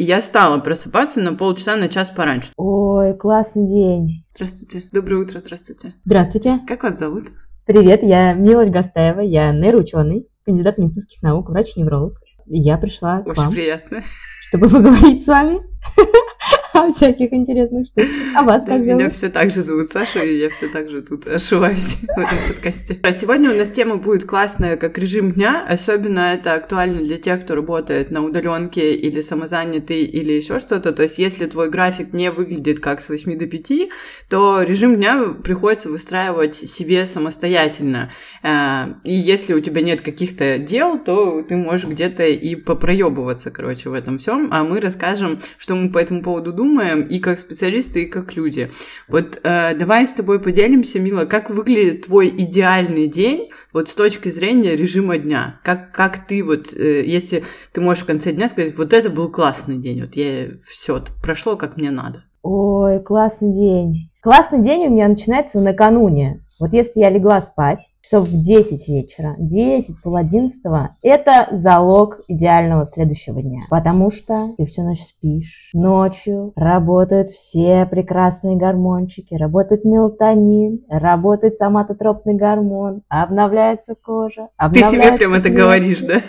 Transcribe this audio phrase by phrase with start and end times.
[0.00, 2.48] и я стала просыпаться на полчаса, на час пораньше.
[2.56, 4.24] Ой, классный день.
[4.34, 4.88] Здравствуйте.
[4.92, 5.92] Доброе утро, здравствуйте.
[6.06, 6.60] Здравствуйте.
[6.66, 7.24] Как вас зовут?
[7.66, 12.14] Привет, я Мила Гастаева, я нейроученый, кандидат медицинских наук, врач-невролог.
[12.46, 14.02] И я пришла к Очень вам, приятно.
[14.48, 15.60] чтобы поговорить с вами
[16.94, 18.10] всяких интересных штуках.
[18.34, 19.12] А вас Да, как Меня зовут?
[19.14, 22.98] все так же зовут Саша, и я все так же тут ошиваюсь в этом подкасте.
[23.02, 25.64] А Сегодня у нас тема будет классная, как режим дня.
[25.68, 30.92] Особенно это актуально для тех, кто работает на удаленке или самозанятый, или еще что-то.
[30.92, 33.72] То есть, если твой график не выглядит как с 8 до 5,
[34.28, 38.10] то режим дня приходится выстраивать себе самостоятельно.
[38.42, 43.88] Э, И если у тебя нет каких-то дел, то ты можешь где-то и попроебываться, короче,
[43.90, 44.48] в этом всем.
[44.52, 48.68] А мы расскажем, что мы по этому поводу думаем, и как специалисты, и как люди.
[49.08, 54.28] Вот э, давай с тобой поделимся, Мила, как выглядит твой идеальный день вот с точки
[54.28, 55.58] зрения режима дня?
[55.64, 59.32] Как, как ты вот, э, если ты можешь в конце дня сказать, вот это был
[59.32, 62.24] классный день, вот я все прошло как мне надо.
[62.42, 64.09] Ой, классный день.
[64.22, 66.42] Классный день у меня начинается накануне.
[66.60, 70.60] Вот если я легла спать часов в 10 вечера, 10, пол 11,
[71.02, 73.60] это залог идеального следующего дня.
[73.70, 75.70] Потому что ты всю ночь спишь.
[75.72, 85.32] Ночью работают все прекрасные гормончики, работает мелатонин, работает соматотропный гормон, обновляется кожа, Ты себе прям
[85.32, 86.20] это говоришь, да?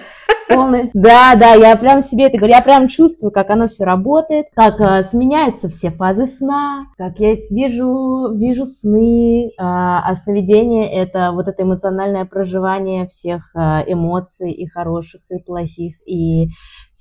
[0.49, 0.89] Полный.
[0.93, 2.53] Да, да, я прям себе это говорю.
[2.53, 7.35] Я прям чувствую, как оно все работает, как э, сменяются все фазы сна, как я
[7.49, 9.51] вижу, вижу сны.
[9.57, 15.95] А, а сновидение это вот это эмоциональное проживание всех э, эмоций и хороших, и плохих,
[16.05, 16.49] и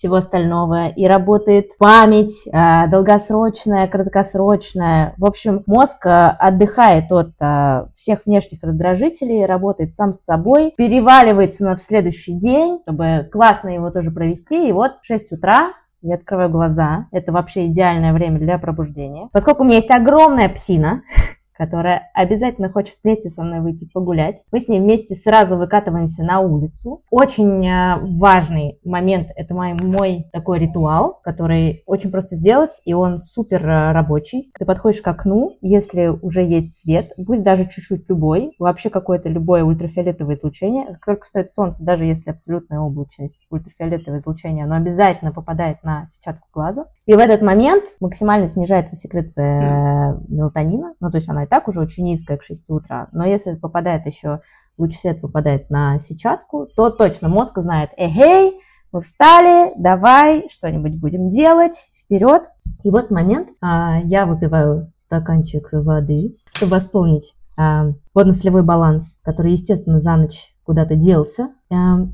[0.01, 0.89] всего остального.
[0.89, 5.13] И работает память э, долгосрочная, краткосрочная.
[5.19, 11.67] В общем, мозг э, отдыхает от э, всех внешних раздражителей, работает сам с собой, переваливается
[11.67, 14.71] на следующий день, чтобы классно его тоже провести.
[14.71, 17.07] И вот в 6 утра я открываю глаза.
[17.13, 19.29] Это вообще идеальное время для пробуждения.
[19.33, 21.03] Поскольку у меня есть огромная псина,
[21.61, 24.43] которая обязательно хочет вместе со мной выйти погулять.
[24.51, 27.03] Мы с ней вместе сразу выкатываемся на улицу.
[27.11, 33.19] Очень э, важный момент, это мой, мой такой ритуал, который очень просто сделать, и он
[33.19, 34.51] супер э, рабочий.
[34.59, 39.63] Ты подходишь к окну, если уже есть свет, пусть даже чуть-чуть любой, вообще какое-то любое
[39.63, 45.85] ультрафиолетовое излучение, как только встает солнце, даже если абсолютная облачность, ультрафиолетовое излучение, оно обязательно попадает
[45.85, 46.87] на сетчатку глаза.
[47.11, 51.67] И в этот момент максимально снижается секреция э, мелатонина, ну то есть она и так
[51.67, 54.43] уже очень низкая к 6 утра, но если попадает еще,
[54.79, 58.61] луч свет попадает на сетчатку, то точно мозг знает, эгей,
[58.93, 62.49] мы встали, давай что-нибудь будем делать, вперед.
[62.85, 69.51] И в этот момент а, я выпиваю стаканчик воды, чтобы восполнить а, водно-солевой баланс, который,
[69.51, 71.49] естественно, за ночь куда-то делся,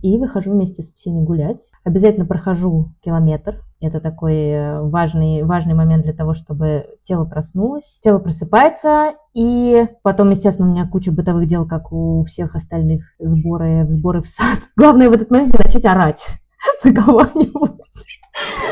[0.01, 1.61] и выхожу вместе с псиной гулять.
[1.85, 3.61] Обязательно прохожу километр.
[3.83, 8.01] Это такой э, важный, важный момент для того, чтобы тело проснулось.
[8.03, 13.85] Тело просыпается, и потом, естественно, у меня куча бытовых дел, как у всех остальных, сборы,
[13.91, 14.61] сборы в сад.
[14.77, 16.25] Главное в этот момент начать орать
[16.85, 17.73] на кого-нибудь.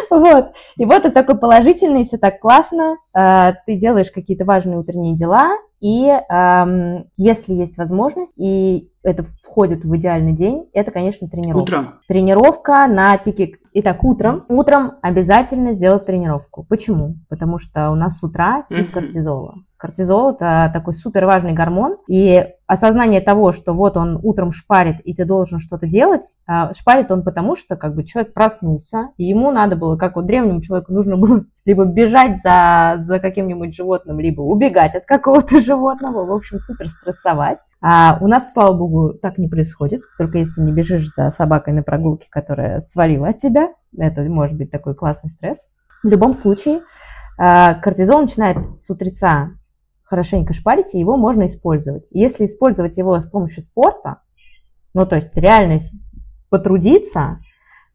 [0.08, 0.52] Вот.
[0.78, 2.96] И вот это такой положительный, все так классно.
[3.14, 9.84] Э, Ты делаешь какие-то важные утренние дела, и эм, если есть возможность, и это входит
[9.84, 11.62] в идеальный день, это, конечно, тренировка.
[11.62, 12.00] Утром.
[12.08, 13.58] Тренировка на пике.
[13.74, 14.46] Итак, утром.
[14.48, 16.64] Утром обязательно сделать тренировку.
[16.66, 17.16] Почему?
[17.28, 19.56] Потому что у нас с утра пик кортизола.
[19.84, 25.14] Кортизол это такой супер важный гормон, и осознание того, что вот он утром шпарит, и
[25.14, 29.50] ты должен что-то делать, а, шпарит он потому, что как бы человек проснулся, и ему
[29.50, 34.40] надо было, как вот древнему человеку нужно было либо бежать за, за каким-нибудь животным, либо
[34.40, 37.58] убегать от какого-то животного, в общем, супер стрессовать.
[37.82, 41.82] А у нас, слава богу, так не происходит, только если не бежишь за собакой на
[41.82, 43.68] прогулке, которая свалила от тебя,
[43.98, 45.68] это может быть такой классный стресс.
[46.02, 46.80] В любом случае,
[47.38, 49.50] а, кортизол начинает с утреца
[50.14, 52.06] хорошенько шпарить, и его можно использовать.
[52.12, 54.18] Если использовать его с помощью спорта,
[54.94, 55.78] ну, то есть реально
[56.50, 57.40] потрудиться,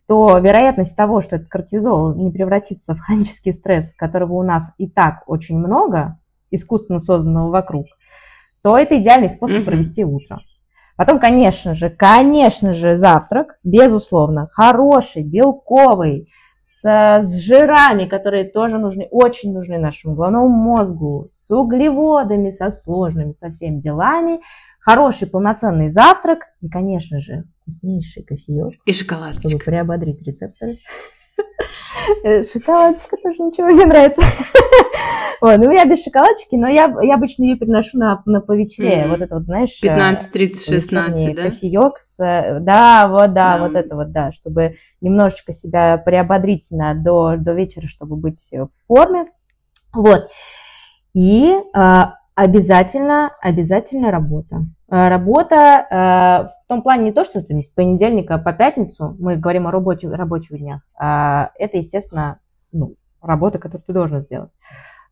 [0.06, 4.90] то вероятность того, что этот кортизол не превратится в хронический стресс, которого у нас и
[4.90, 6.18] так очень много,
[6.52, 7.86] искусственно созданного вокруг,
[8.64, 10.42] то это идеальный способ провести утро.
[10.98, 16.28] Потом, конечно же, конечно же, завтрак, безусловно, хороший, белковый,
[16.82, 23.32] с, с жирами, которые тоже нужны, очень нужны нашему головному мозгу, с углеводами, со сложными,
[23.32, 24.40] со всеми делами,
[24.80, 29.66] хороший полноценный завтрак и, конечно же, вкуснейший кофеек, И чтобы шоколадочка.
[29.66, 30.78] приободрить рецепторы.
[32.24, 34.22] Э, шоколадочка тоже ничего не нравится.
[35.42, 39.06] Вот, ну я без шоколадочки, но я, я обычно ее переношу на, на повечерее.
[39.06, 39.10] Mm-hmm.
[39.10, 39.80] Вот это вот, знаешь...
[39.80, 41.44] 15, 30, 16, да?
[41.44, 42.20] Кофеек с...
[42.22, 47.38] Э, да, вот, да, да, вот это вот, да, чтобы немножечко себя приободрить на, до,
[47.38, 49.28] до вечера, чтобы быть в форме.
[49.94, 50.30] Вот.
[51.14, 54.66] И а, обязательно, обязательно работа.
[54.90, 59.36] А, работа а, в том плане не то, что это с понедельника по пятницу, мы
[59.36, 62.40] говорим о рабочих, рабочих днях, а это, естественно,
[62.72, 64.50] ну, работа, которую ты должен сделать.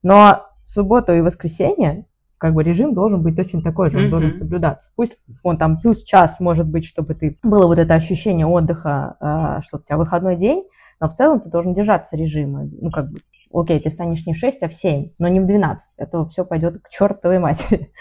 [0.01, 2.05] Но субботу и воскресенье
[2.37, 4.09] как бы режим должен быть точно такой же, он mm-hmm.
[4.09, 4.91] должен соблюдаться.
[4.95, 9.77] Пусть он там плюс час, может быть, чтобы ты было вот это ощущение отдыха, что
[9.77, 10.63] у тебя выходной день,
[10.99, 12.69] но в целом ты должен держаться режима.
[12.79, 13.19] Ну, как бы
[13.51, 16.27] окей, ты станешь не в 6, а в 7, но не в 12, а то
[16.27, 17.91] все пойдет к чертовой матери.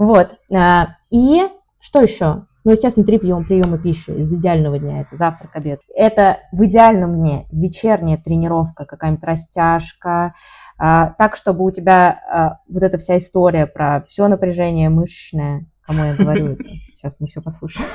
[0.00, 0.36] Вот.
[0.50, 1.42] А, и
[1.78, 2.46] что еще?
[2.64, 5.02] Ну, естественно, три приема, приема пищи из идеального дня.
[5.02, 5.80] Это завтрак, обед.
[5.94, 10.32] Это в идеальном дне вечерняя тренировка, какая-нибудь растяжка,
[10.78, 16.02] а, так, чтобы у тебя а, вот эта вся история про все напряжение мышечное, кому
[16.02, 16.64] я говорю это,
[16.94, 17.88] сейчас мы все послушаем,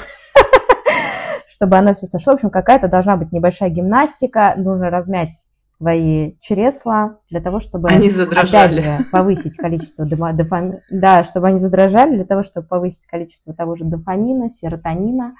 [1.47, 2.33] чтобы оно все сошло.
[2.33, 5.47] В общем, какая-то должна быть небольшая гимнастика, нужно размять
[5.77, 8.79] свои чресла для того, чтобы они задрожали.
[8.79, 13.75] опять же повысить количество дофамина, да, чтобы они задрожали для того, чтобы повысить количество того
[13.75, 15.33] же дофамина, серотонина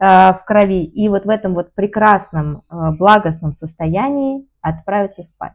[0.00, 5.52] э, в крови и вот в этом вот прекрасном э, благостном состоянии отправиться спать.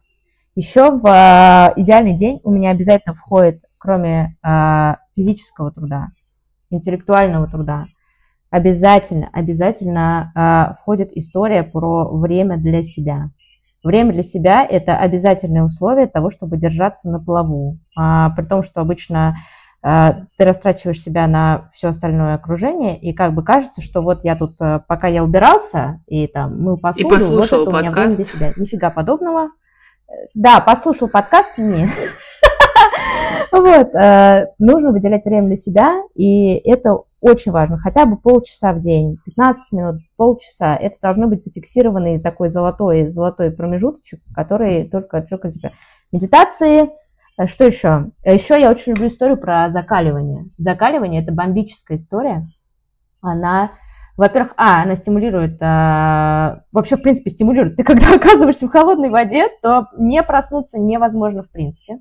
[0.54, 6.10] Еще в э, идеальный день у меня обязательно входит, кроме э, физического труда,
[6.70, 7.86] интеллектуального труда,
[8.52, 13.32] обязательно, обязательно э, входит история про время для себя
[13.88, 17.76] Время для себя– это обязательное условие того, чтобы держаться на плаву.
[17.98, 19.38] А, при том, что обычно
[19.82, 24.36] а, ты растрачиваешь себя на все остальное окружение, и как бы кажется, что вот я
[24.36, 27.80] тут, э, пока я убирался, и там мыл посуду, и послушал вот это подкаст.
[27.80, 28.52] у меня время для себя.
[28.58, 29.52] Нифига подобного.
[30.34, 31.90] Да, послушал подкаст, нет.
[33.54, 38.80] Вот, э, нужно выделять время для себя, и это очень важно, хотя бы полчаса в
[38.80, 40.76] день, 15 минут, полчаса.
[40.76, 45.50] Это должно быть зафиксированный такой золотой, золотой промежуточек, который только, только.
[46.12, 46.90] Медитации,
[47.40, 48.12] э, что еще?
[48.24, 50.46] Еще я очень люблю историю про закаливание.
[50.58, 52.48] Закаливание– это бомбическая история.
[53.22, 53.72] Она,
[54.16, 57.78] во-первых, а, она стимулирует, а, вообще, в принципе, стимулирует.
[57.78, 61.98] Ты когда оказываешься в холодной воде, то не проснуться невозможно в принципе.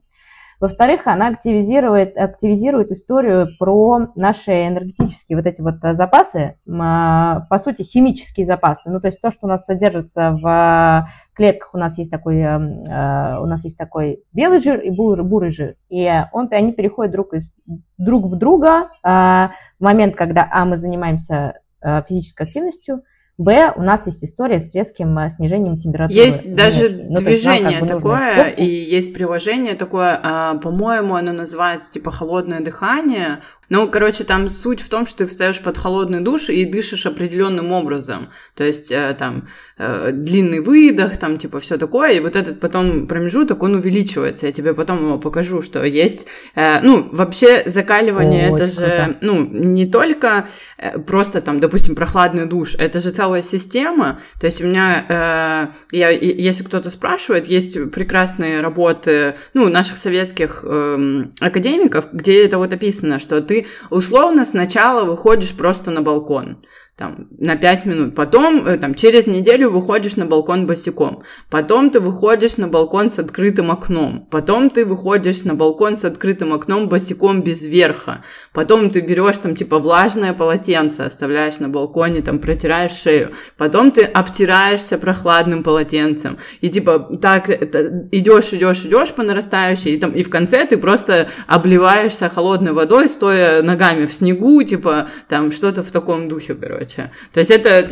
[0.59, 7.59] Во-вторых, она активизирует, активизирует историю про наши энергетические вот эти вот э, запасы, а, по
[7.59, 8.89] сути, химические запасы.
[8.91, 12.47] Ну, то есть то, что у нас содержится в клетках, у нас есть такой, э,
[12.47, 15.77] э, у нас есть такой белый жир и бурый жир.
[15.91, 17.55] И он, они переходят друг, из,
[17.99, 21.61] друг в друга в момент, когда, а, мы занимаемся
[22.09, 23.03] физической активностью–
[23.39, 26.19] Б, у нас есть история с резким э, снижением температуры.
[26.19, 32.11] Есть даже ну, движение есть, такое, и есть приложение такое, а, по-моему, оно называется типа
[32.11, 33.41] холодное дыхание.
[33.69, 37.73] Ну, короче, там суть в том, что ты встаешь под холодный душ и дышишь определенным
[37.73, 38.29] образом.
[38.55, 39.49] То есть э, там
[39.79, 44.47] э, длинный выдох, там типа все такое, и вот этот потом промежуток, он увеличивается.
[44.47, 46.27] Я тебе потом его покажу, что есть.
[46.55, 49.17] Э, ну, вообще закаливание О, это же, круто.
[49.21, 50.47] ну, не только
[50.79, 54.21] э, просто там, допустим, прохладный душ, это же целая система.
[54.41, 60.61] То есть у меня, э, я, если кто-то спрашивает, есть прекрасные работы, ну, наших советских
[60.63, 66.59] э, академиков, где это вот описано, что ты ты условно сначала выходишь просто на балкон
[66.97, 68.15] там, на 5 минут.
[68.15, 71.23] Потом, э, там, через неделю выходишь на балкон босиком.
[71.51, 74.27] Потом ты выходишь на балкон с открытым окном.
[74.31, 78.25] Потом ты выходишь на балкон с открытым окном босиком без верха.
[78.55, 83.31] Потом ты берешь там, типа, влажное полотенце, оставляешь на балконе, там, протираешь шею.
[83.59, 86.39] Потом ты обтираешься прохладным полотенцем.
[86.63, 89.97] И, типа, так идешь, идешь, идешь по нарастающей.
[89.97, 95.09] И, там, и в конце ты просто обливаешься холодной водой, стоя ногами в снегу, типа,
[95.29, 97.11] там, что-то в таком духе, короче короче.
[97.33, 97.89] То есть это...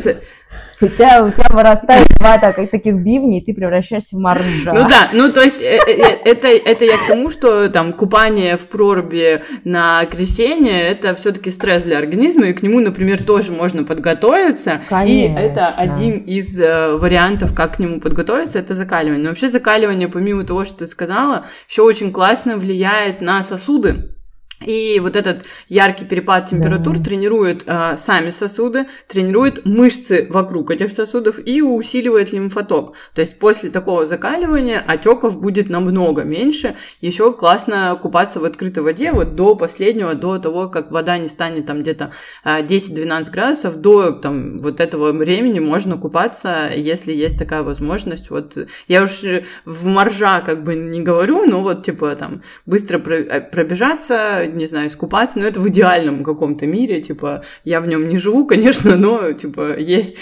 [0.81, 4.73] У тебя, у тебя вырастает два так, таких бивней, и ты превращаешься в моржа.
[4.73, 7.91] Ну да, ну то есть э, э, э, это, это я к тому, что там
[7.91, 13.23] купание в проруби на крещение, это все таки стресс для организма, и к нему, например,
[13.23, 14.81] тоже можно подготовиться.
[14.89, 15.39] Конечно.
[15.39, 19.23] И это один из вариантов, как к нему подготовиться, это закаливание.
[19.23, 24.15] Но вообще закаливание, помимо того, что ты сказала, еще очень классно влияет на сосуды.
[24.63, 27.03] И вот этот яркий перепад температур да.
[27.03, 32.93] тренирует э, сами сосуды, тренирует мышцы вокруг этих сосудов и усиливает лимфоток.
[33.13, 36.75] То есть после такого закаливания отеков будет намного меньше.
[37.01, 41.65] Еще классно купаться в открытой воде вот до последнего, до того, как вода не станет
[41.65, 42.11] там где-то
[42.45, 48.29] э, 10-12 градусов, до там вот этого времени можно купаться, если есть такая возможность.
[48.29, 48.57] Вот
[48.87, 49.21] я уж
[49.65, 54.87] в моржа как бы не говорю, но вот типа там быстро э, пробежаться не знаю,
[54.87, 59.31] искупаться, но это в идеальном каком-то мире, типа, я в нем не живу, конечно, но,
[59.33, 60.15] типа, есть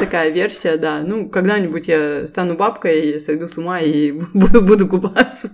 [0.00, 1.00] такая версия, да.
[1.00, 5.48] Ну, когда-нибудь я стану бабкой, сойду с ума и буду, купаться.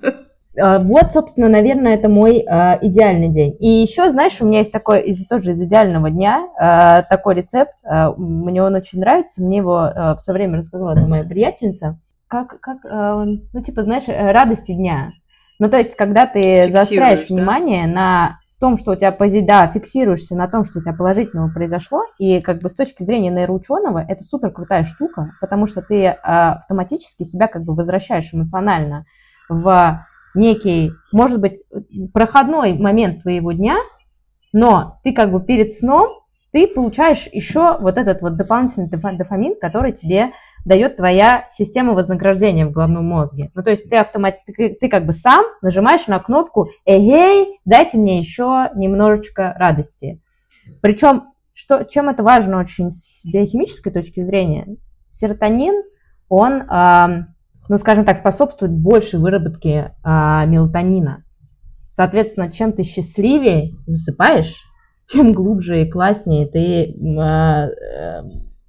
[0.61, 3.57] А, вот, собственно, наверное, это мой э, идеальный день.
[3.61, 7.75] И еще, знаешь, у меня есть такой, из, тоже из идеального дня, э, такой рецепт.
[7.85, 9.43] Э, мне он очень нравится.
[9.43, 11.99] Мне его э, все время рассказала одна моя приятельница.
[12.27, 15.13] Как, как э, ну, типа, знаешь, радости дня.
[15.59, 17.35] Ну, то есть, когда ты заостряешь да?
[17.35, 19.41] внимание на том, что у тебя пози...
[19.41, 23.31] да, фиксируешься на том, что у тебя положительного произошло, и как бы с точки зрения
[23.31, 29.05] нейроученого это супер крутая штука, потому что ты э, автоматически себя как бы возвращаешь эмоционально
[29.49, 30.01] в
[30.35, 31.63] некий, может быть,
[32.13, 33.77] проходной момент твоего дня,
[34.53, 36.19] но ты как бы перед сном
[36.53, 40.33] ты получаешь еще вот этот вот дополнительный дофамин, который тебе
[40.69, 43.51] дает твоя система вознаграждения в головном мозге.
[43.55, 44.37] Ну, то есть ты, автомат...
[44.47, 50.21] ты, ты как бы сам нажимаешь на кнопку «Эгей, дайте мне еще немножечко радости».
[50.83, 54.77] Причем, что, чем это важно очень с биохимической точки зрения?
[55.09, 55.83] Серотонин,
[56.29, 57.25] он, э,
[57.69, 60.09] ну, скажем так, способствует большей выработке э,
[60.47, 61.25] мелатонина.
[61.95, 64.55] Соответственно, чем ты счастливее засыпаешь,
[65.07, 68.23] тем глубже и класснее ты э,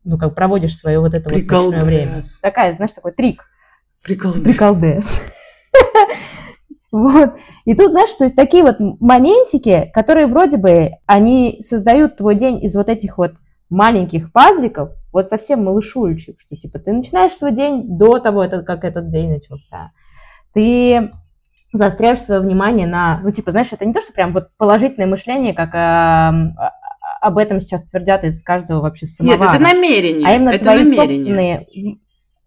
[0.04, 1.82] ну, как проводишь свое вот это Приколдес.
[1.82, 2.20] вот время.
[2.42, 3.46] Такая, знаешь, такой трик.
[4.04, 4.44] Приколдес.
[4.44, 5.22] Приколдес.
[6.92, 7.36] Вот.
[7.66, 12.64] И тут, знаешь, то есть такие вот моментики, которые вроде бы, они создают твой день
[12.64, 13.34] из вот этих вот
[13.70, 19.10] маленьких пазликов, вот совсем малышульчик, что типа ты начинаешь свой день до того, как этот
[19.10, 19.92] день начался.
[20.54, 21.12] Ты
[21.72, 25.54] заостряешь свое внимание на, ну, типа, знаешь, это не то, что прям вот положительное мышление,
[25.54, 26.72] как э,
[27.22, 29.40] об этом сейчас твердят из каждого вообще самовара.
[29.40, 30.28] Нет, это намерение.
[30.28, 31.16] А именно это твои намерение.
[31.16, 32.00] собственные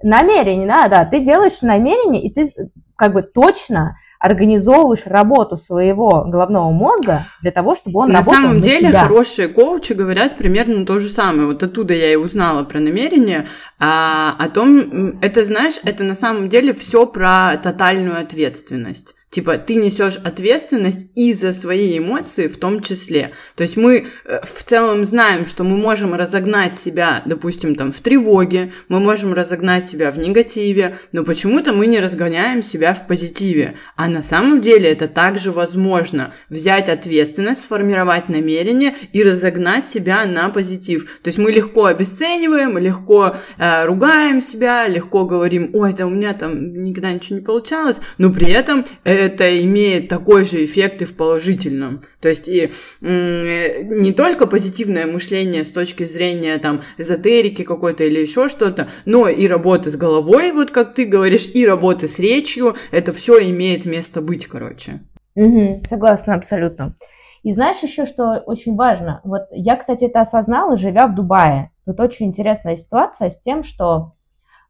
[0.03, 2.53] намерения, да, да, ты делаешь намерение, и ты
[2.97, 8.57] как бы точно организовываешь работу своего головного мозга для того, чтобы он на работал самом
[8.59, 9.03] на деле тебя.
[9.03, 11.49] хорошие коучи говорят примерно то же самое.
[11.49, 13.49] Вот оттуда я и узнала про намерение,
[13.81, 19.17] а, о том, это знаешь, это на самом деле все про тотальную ответственность.
[19.33, 23.31] Типа, ты несешь ответственность и за свои эмоции в том числе.
[23.57, 28.01] То есть мы э, в целом знаем, что мы можем разогнать себя, допустим, там в
[28.01, 33.73] тревоге, мы можем разогнать себя в негативе, но почему-то мы не разгоняем себя в позитиве.
[33.97, 36.35] А на самом деле это также возможно.
[36.51, 41.21] Взять ответственность, сформировать намерение и разогнать себя на позитив.
[41.23, 46.35] То есть мы легко обесцениваем, легко э, ругаем себя, легко говорим, ой, это у меня
[46.35, 51.05] там никогда ничего не получалось, но при этом э, это имеет такой же эффект и
[51.05, 52.03] в положительном.
[52.21, 58.49] То есть и не только позитивное мышление с точки зрения там эзотерики какой-то или еще
[58.49, 63.13] что-то, но и работа с головой, вот как ты говоришь, и работа с речью, это
[63.13, 65.01] все имеет место быть, короче.
[65.35, 66.95] Угу, согласна абсолютно.
[67.43, 69.21] И знаешь еще, что очень важно?
[69.25, 71.71] Вот я, кстати, это осознала, живя в Дубае.
[71.85, 74.13] Тут очень интересная ситуация с тем, что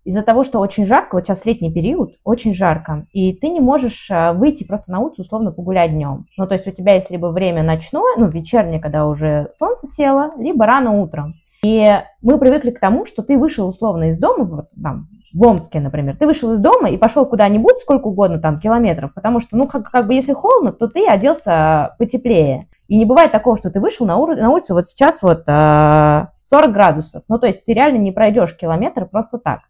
[0.04, 4.09] из-за того, что очень жарко, вот сейчас летний период, очень жарко, и ты не можешь
[4.11, 6.26] э, выйти просто на улицу условно погулять днем.
[6.37, 10.32] Ну, то есть у тебя есть либо время ночное, ну, вечернее, когда уже солнце село,
[10.38, 11.35] либо рано утром.
[11.64, 11.87] И
[12.23, 16.16] мы привыкли к тому, что ты вышел условно из дома, вот там, в Омске, например,
[16.16, 19.90] ты вышел из дома и пошел куда-нибудь, сколько угодно там километров, потому что, ну, как,
[19.90, 22.68] как бы если холодно, то ты оделся потеплее.
[22.88, 26.26] И не бывает такого, что ты вышел на, ур- на улицу, вот сейчас вот э,
[26.42, 27.23] 40 градусов.
[27.28, 29.61] Ну, то есть ты реально не пройдешь километр просто так.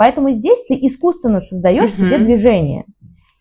[0.00, 1.94] Поэтому здесь ты искусственно создаешь mm-hmm.
[1.94, 2.84] себе движение.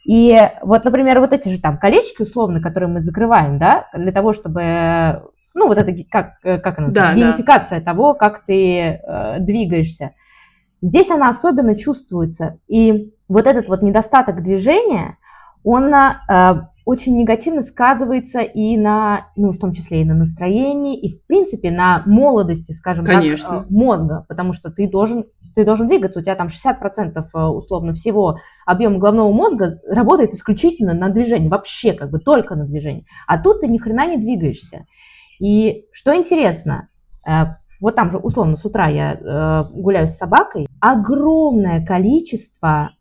[0.06, 4.34] И вот, например, вот эти же там колечки, условно, которые мы закрываем, да, для того,
[4.34, 5.24] чтобы,
[5.56, 7.86] ну, вот это как, как она, да, геймификация да.
[7.86, 10.12] того, как ты э, двигаешься.
[10.82, 12.58] Здесь она особенно чувствуется.
[12.68, 15.16] И вот этот вот недостаток движения,
[15.64, 16.18] он э,
[16.84, 21.72] очень негативно сказывается и на, ну, в том числе и на настроении, и, в принципе,
[21.72, 23.60] на молодости, скажем Конечно.
[23.60, 25.24] так, э, мозга, потому что ты должен
[25.56, 30.94] ты должен двигаться, у тебя там 60% э, условно всего объема головного мозга работает исключительно
[30.94, 33.06] на движении, вообще как бы только на движении.
[33.28, 34.86] А тут ты ни хрена не двигаешься.
[35.40, 36.90] И что интересно,
[37.28, 37.46] э,
[37.80, 42.92] вот там же условно с утра я э, гуляю с собакой, огромное количество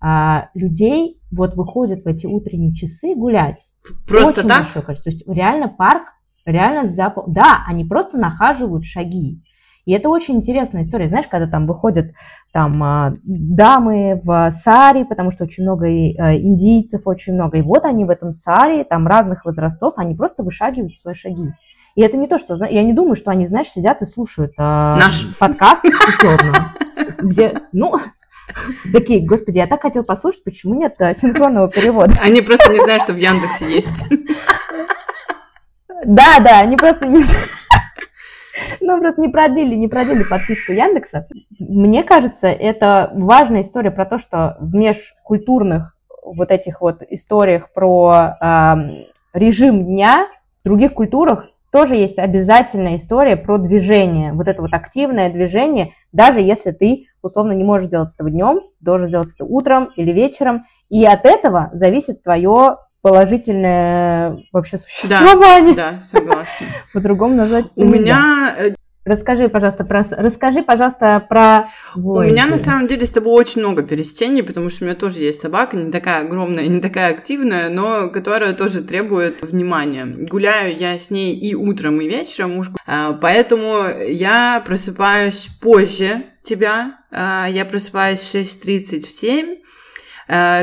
[0.55, 3.61] людей вот выходят в эти утренние часы гулять.
[4.07, 4.63] Просто Очень так?
[4.63, 5.11] большое количество.
[5.11, 6.05] То есть реально парк,
[6.45, 7.25] реально запал.
[7.29, 9.43] Да, они просто нахаживают шаги.
[9.89, 11.09] И это очень интересная история.
[11.09, 12.13] Знаешь, когда там выходят
[12.53, 17.57] там а, дамы в саре, потому что очень много а, индийцев, очень много.
[17.57, 21.55] И вот они в этом саре, там разных возрастов, они просто вышагивают свои шаги.
[21.95, 22.63] И это не то, что...
[22.67, 25.25] Я не думаю, что они, знаешь, сидят и слушают а, Наш.
[25.39, 25.83] подкаст
[27.23, 27.95] где, ну,
[28.93, 32.13] такие, господи, я так хотел послушать, почему нет а, синхронного перевода?
[32.23, 34.05] Они просто не знают, что в Яндексе есть.
[36.05, 37.25] Да, да, они просто не...
[38.81, 41.27] Ну, просто не продлили, не продлили подписку Яндекса.
[41.59, 48.37] Мне кажется, это важная история про то, что в межкультурных вот этих вот историях про
[49.33, 50.29] режим дня
[50.63, 56.41] в других культурах тоже есть обязательная история про движение, вот это вот активное движение, даже
[56.41, 61.05] если ты условно не можешь делать этого днем, должен делать это утром или вечером, и
[61.05, 65.75] от этого зависит твое положительное вообще существование.
[65.75, 66.67] Да, согласна.
[66.93, 68.71] По-другому назвать это У меня э,
[69.09, 73.83] Расскажи, пожалуйста, про расскажи, пожалуйста, про У меня на самом деле с тобой очень много
[73.83, 78.11] пересечений, потому что у меня тоже есть собака, не такая огромная, не такая активная, но
[78.11, 80.05] которая тоже требует внимания.
[80.05, 86.99] Гуляю я с ней и утром, и вечером, уж, а, поэтому я просыпаюсь позже тебя,
[87.11, 89.61] а, я просыпаюсь в 6.30 в 7, Э,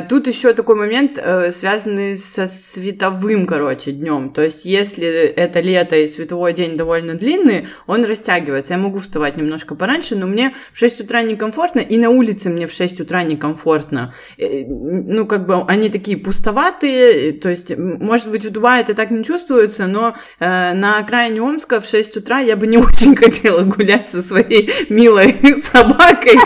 [0.10, 4.30] Тут еще такой момент, э, связанный со световым, короче, днем.
[4.30, 8.74] То есть, если это лето и световой день довольно длинный, он растягивается.
[8.74, 12.68] Я могу вставать немножко пораньше, но мне в 6 утра некомфортно, и на улице мне
[12.68, 14.14] в 6 утра некомфортно.
[14.38, 18.94] Э, Ну, как бы они такие пустоватые, э, то есть, может быть, в Дубае это
[18.94, 23.16] так не чувствуется, но э, на окраине Омска в 6 утра я бы не очень
[23.16, 26.38] хотела гулять со своей милой собакой.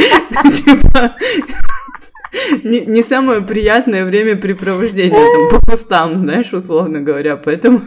[2.69, 7.81] Не, не самое приятное времяпрепровождение там, по кустам, знаешь, условно говоря, поэтому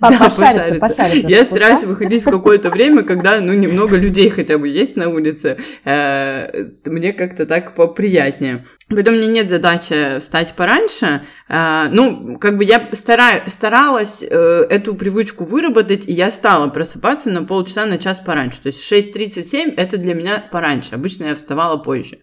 [0.00, 0.80] По- да, пошариться.
[0.80, 5.08] пошариться я стараюсь выходить в какое-то время, когда, ну, немного людей хотя бы есть на
[5.08, 8.64] улице, Э, мне как-то так поприятнее.
[8.88, 15.44] Поэтому меня нет задачи встать пораньше, ну, как бы я стара- старалась э, эту привычку
[15.44, 18.60] выработать, и я стала просыпаться на полчаса, на час пораньше.
[18.62, 20.94] То есть 6.37 это для меня пораньше.
[20.94, 22.18] Обычно я вставала позже.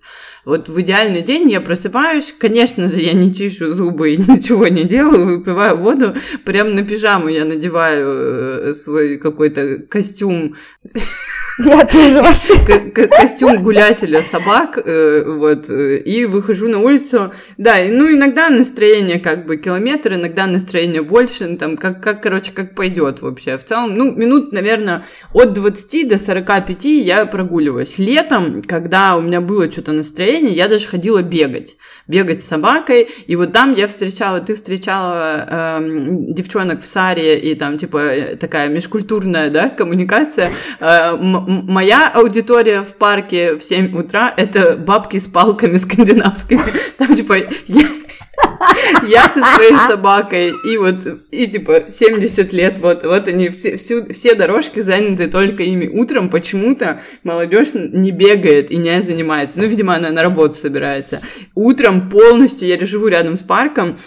[0.46, 4.84] Вот в идеальный день я просыпаюсь, конечно же, я не чищу зубы и ничего не
[4.84, 8.08] делаю, выпиваю воду, прям на пижаму я надеваю
[8.70, 10.55] э, свой какой-то костюм
[11.58, 12.58] Я тоже вообще.
[13.08, 17.32] костюм гулятеля собак, э, вот, и выхожу на улицу.
[17.58, 22.51] Да, ну, иногда настроение как бы километр, иногда настроение больше, ну, там, как, как короче,
[22.51, 23.57] как пойдет вообще.
[23.57, 27.98] В целом, ну, минут, наверное, от 20 до 45 я прогуливаюсь.
[27.98, 31.77] Летом, когда у меня было что-то настроение, я даже ходила бегать.
[32.07, 37.55] Бегать с собакой, и вот там я встречала, ты встречала эм, девчонок в Саре, и
[37.55, 40.51] там, типа, э, такая межкультурная, да, коммуникация.
[40.79, 46.63] Э, моя аудитория в парке в 7 утра— это бабки с палками скандинавскими.
[46.98, 47.35] Там, типа,
[47.68, 47.87] я,
[49.08, 50.96] я со своей собакой, и вот,
[51.32, 55.88] и типа 70 лет, вот, вот они, все, всю- все дорожки заняты только ими.
[55.88, 59.60] Утром почему-то молодежь не бегает и не занимается.
[59.60, 61.22] Ну, видимо, она на работу собирается.
[61.54, 63.98] Утром полностью, я живу рядом с парком,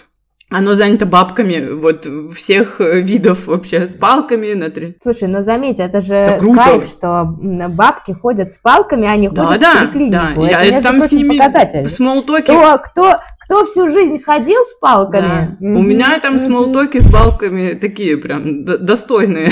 [0.50, 4.96] оно занято бабками вот всех э, видов вообще, с палками на три.
[5.02, 6.62] Слушай, ну заметь, это же Да круто.
[6.64, 7.24] кайф, что
[7.68, 10.12] бабки ходят с палками, а не Да, ходят в да, поликлинику.
[10.12, 10.30] да.
[10.32, 11.84] Это, Я между там с ними показатель.
[11.86, 14.78] смолтоки Кто, кто, кто всю жизнь ходил с Да.
[14.80, 15.56] палками?
[15.60, 19.50] У меня там смолтоки с балками такие прям достойные.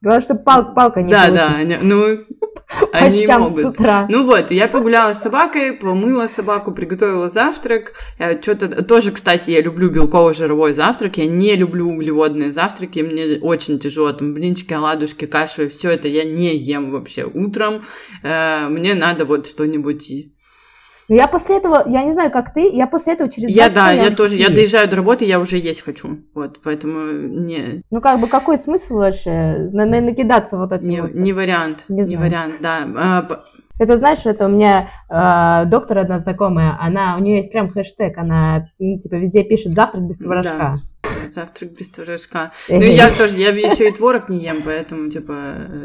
[0.00, 2.18] Главное, чтобы пал- палка не Да, получить да, ну,
[2.92, 3.64] они щам с могут.
[3.64, 4.06] утра.
[4.10, 7.94] Ну вот, я погуляла с собакой, помыла собаку, приготовила завтрак.
[8.42, 11.16] Что-то тоже, кстати, я люблю белково-жировой завтрак.
[11.16, 13.00] Я не люблю углеводные завтраки.
[13.00, 14.12] Мне очень тяжело.
[14.12, 17.84] Там блинчики, оладушки, кашу и все это я не ем вообще утром.
[18.22, 20.10] Э, Мне надо вот что-нибудь.
[21.08, 23.92] Но я после этого, я не знаю, как ты, я после этого через Я да,
[23.92, 24.36] я тоже.
[24.36, 26.18] Я доезжаю до работы, я уже есть хочу.
[26.34, 31.00] Вот, поэтому не, Ну, как бы, какой смысл вообще на- на- накидаться вот этим не,
[31.00, 31.14] вот?
[31.14, 31.84] не вариант.
[31.88, 32.78] Не Не, вариант, да.
[32.96, 33.26] А,
[33.80, 38.18] Это знаешь, это у меня э, доктор одна знакомая, она, у нее есть прям хэштег,
[38.18, 40.74] она, ну, типа, везде пишет «завтрак без творожка».
[41.30, 42.52] Завтрак без творожка.
[42.68, 45.32] Ну, я тоже, я еще и творог не ем, поэтому, типа,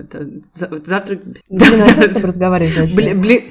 [0.01, 1.19] это, за- завтрак...
[1.49, 1.81] Блин,
[2.23, 2.95] разговаривать вообще?
[2.95, 3.43] Бли- бли-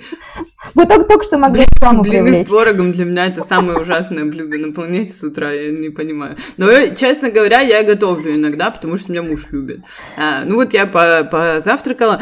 [0.75, 4.59] Мы только, только что могли рекламу Блины с творогом для меня это самое ужасное блюдо
[4.59, 6.37] на планете с утра, я не понимаю.
[6.57, 9.81] Но, э, честно говоря, я готовлю иногда, потому что меня муж любит.
[10.17, 12.21] А, ну вот я по- позавтракала.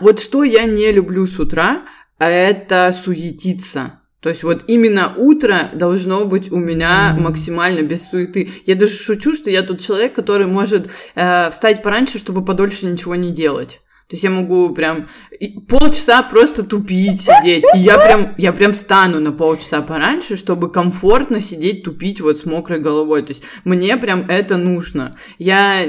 [0.00, 1.82] Вот что я не люблю с утра,
[2.18, 3.99] а это суетиться.
[4.20, 8.50] То есть вот именно утро должно быть у меня максимально без суеты.
[8.66, 13.14] Я даже шучу, что я тот человек, который может э, встать пораньше, чтобы подольше ничего
[13.14, 13.80] не делать.
[14.08, 15.08] То есть я могу прям
[15.48, 17.64] полчаса просто тупить, сидеть.
[17.74, 22.44] И я прям, я прям встану на полчаса пораньше, чтобы комфортно сидеть, тупить вот с
[22.44, 23.22] мокрой головой.
[23.22, 25.16] То есть мне прям это нужно.
[25.38, 25.82] Я,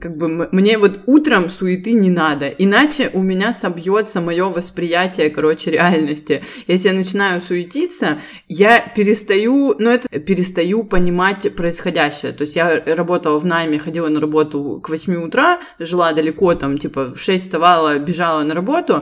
[0.00, 2.48] как бы, мне вот утром суеты не надо.
[2.48, 6.44] Иначе у меня собьется мое восприятие, короче, реальности.
[6.66, 8.18] Если я начинаю суетиться,
[8.48, 12.32] я перестаю, ну это, перестаю понимать происходящее.
[12.32, 16.78] То есть я работала в найме, ходила на работу к 8 утра, жила далеко, там,
[16.78, 18.97] типа, в 6 вставала, бежала на работу,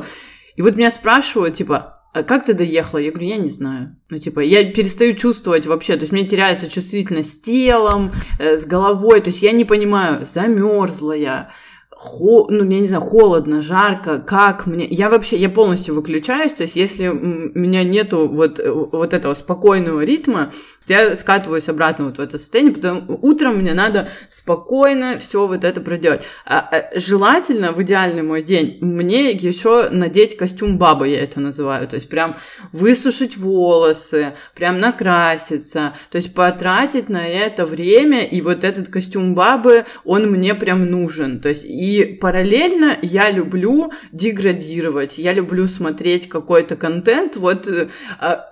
[0.57, 2.99] и вот меня спрашивают, типа, а как ты доехала?
[2.99, 3.95] Я говорю, я не знаю.
[4.09, 8.65] Ну, типа, я перестаю чувствовать вообще, то есть мне теряется чувствительность с телом, э, с
[8.65, 11.51] головой, то есть я не понимаю, замерзла я,
[11.91, 14.87] хо, ну, я не знаю, холодно, жарко, как мне...
[14.87, 19.35] Я вообще, я полностью выключаюсь, то есть если у меня нету вот, э, вот этого
[19.35, 20.53] спокойного ритма,
[20.89, 25.81] я скатываюсь обратно вот в это состояние, потому утром мне надо спокойно все вот это
[25.81, 26.23] проделать.
[26.45, 31.89] А, а, желательно в идеальный мой день мне еще надеть костюм бабы, я это называю,
[31.89, 32.37] то есть прям
[32.73, 39.85] высушить волосы, прям накраситься, то есть потратить на это время, и вот этот костюм бабы,
[40.05, 46.77] он мне прям нужен, то есть и параллельно я люблю деградировать, я люблю смотреть какой-то
[46.77, 47.89] контент, вот э,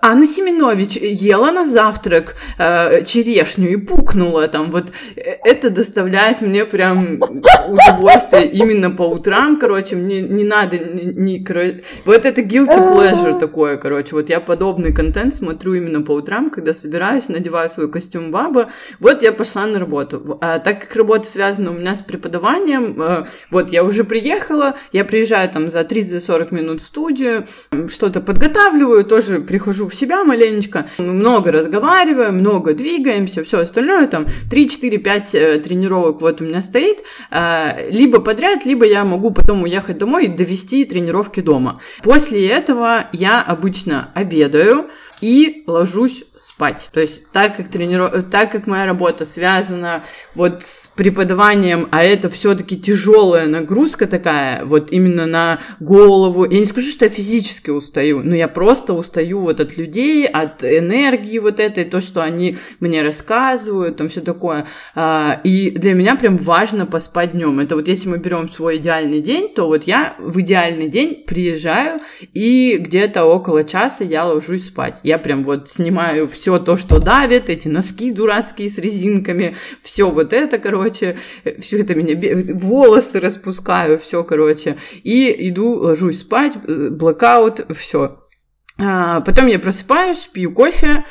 [0.01, 4.71] Анна Семенович ела на завтрак, как э, черешню и пукнула там.
[4.71, 11.45] Вот э, это доставляет мне прям удовольствие именно по утрам, короче, мне не надо ни,
[12.05, 16.73] вот это guilty pleasure такое, короче, вот я подобный контент смотрю именно по утрам, когда
[16.73, 20.37] собираюсь, надеваю свой костюм баба, вот я пошла на работу.
[20.41, 25.05] А так как работа связана у меня с преподаванием, э, вот я уже приехала, я
[25.05, 27.45] приезжаю там за 30-40 минут в студию,
[27.89, 34.25] что-то подготавливаю, тоже прихожу в себя маленечко, много разговариваю, разговариваем, много двигаемся, все остальное, там
[34.49, 36.99] 3, 4, 5 э, тренировок вот у меня стоит,
[37.31, 41.79] э, либо подряд, либо я могу потом уехать домой и довести тренировки дома.
[42.03, 44.85] После этого я обычно обедаю,
[45.21, 46.89] и ложусь спать.
[46.91, 48.11] То есть так как, трениров...
[48.29, 54.91] так как моя работа связана вот с преподаванием, а это все-таки тяжелая нагрузка такая, вот
[54.91, 56.45] именно на голову.
[56.45, 60.63] Я не скажу, что я физически устаю, но я просто устаю вот от людей, от
[60.63, 64.67] энергии вот этой, то, что они мне рассказывают, там все такое.
[64.93, 67.59] А, и для меня прям важно поспать днем.
[67.59, 71.99] Это вот если мы берем свой идеальный день, то вот я в идеальный день приезжаю
[72.33, 74.99] и где-то около часа я ложусь спать.
[75.03, 80.33] Я прям вот снимаю все то, что давит, эти носки дурацкие с резинками, все вот
[80.33, 81.17] это, короче,
[81.59, 82.15] все это меня,
[82.53, 88.19] волосы распускаю, все, короче, и иду, ложусь спать, э, блокаут, все.
[88.77, 91.05] А, потом я просыпаюсь, пью кофе,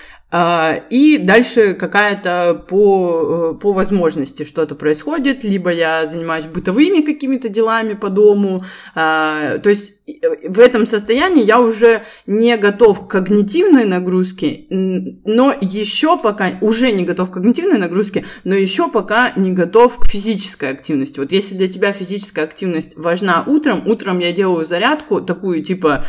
[0.91, 7.95] и дальше какая-то по, э, по возможности что-то происходит, либо я занимаюсь бытовыми какими-то делами
[7.95, 8.65] по дому.
[8.97, 15.55] А, то есть э, в этом состоянии я уже не готов к когнитивной нагрузке, но
[15.61, 20.71] еще пока уже не готов к когнитивной нагрузке, но еще пока не готов к физической
[20.71, 21.21] активности.
[21.21, 26.07] Вот если для тебя физическая активность важна утром, утром я делаю зарядку такую типа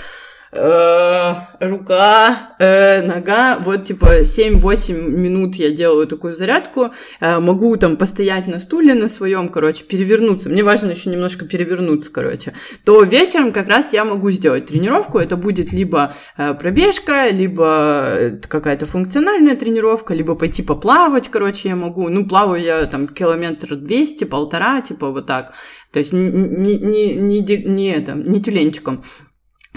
[0.58, 7.98] Э, рука, э, нога, вот типа 7-8 минут я делаю такую зарядку, э, могу там
[7.98, 12.54] постоять на стуле на своем, короче, перевернуться, мне важно еще немножко перевернуться, короче,
[12.86, 18.86] то вечером как раз я могу сделать тренировку, это будет либо э, пробежка, либо какая-то
[18.86, 24.80] функциональная тренировка, либо пойти поплавать, короче, я могу, ну, плаваю я там километр 200, полтора,
[24.80, 25.54] типа вот так,
[25.92, 29.04] то есть не, не, не, не, не, это, не тюленчиком.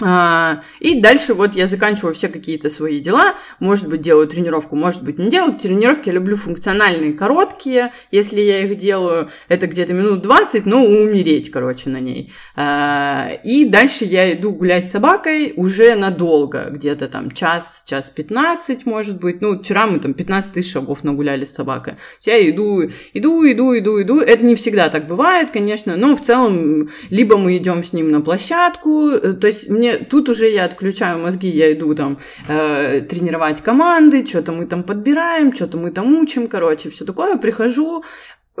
[0.01, 5.03] А, и дальше вот я заканчиваю все какие-то свои дела, может быть, делаю тренировку, может
[5.03, 5.53] быть, не делаю.
[5.53, 11.51] Тренировки я люблю функциональные, короткие, если я их делаю, это где-то минут 20, но умереть,
[11.51, 12.31] короче, на ней.
[12.55, 18.85] А, и дальше я иду гулять с собакой уже надолго, где-то там час, час 15,
[18.85, 19.41] может быть.
[19.41, 21.95] Ну, вчера мы там 15 тысяч шагов нагуляли с собакой.
[22.21, 22.83] Я иду,
[23.13, 24.19] иду, иду, иду, иду.
[24.19, 28.21] Это не всегда так бывает, конечно, но в целом либо мы идем с ним на
[28.21, 33.61] площадку, э, то есть мне тут уже я отключаю мозги, я иду там э, тренировать
[33.61, 37.37] команды, что-то мы там подбираем, что-то мы там учим, короче, все такое.
[37.37, 38.03] Прихожу,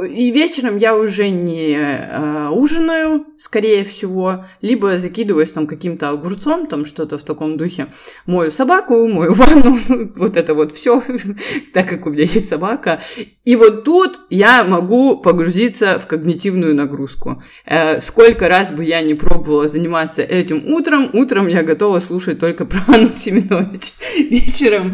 [0.03, 6.85] и вечером я уже не э, ужинаю, скорее всего, либо закидываюсь там каким-то огурцом, там
[6.85, 7.87] что-то в таком духе.
[8.25, 9.79] Мою собаку, мою ванну,
[10.15, 11.03] вот это вот все,
[11.73, 13.01] так как у меня есть собака.
[13.45, 17.41] И вот тут я могу погрузиться в когнитивную нагрузку.
[17.65, 22.65] Э, сколько раз бы я не пробовала заниматься этим утром, утром я готова слушать только
[22.65, 23.93] про Анну Семенович.
[24.29, 24.93] Вечером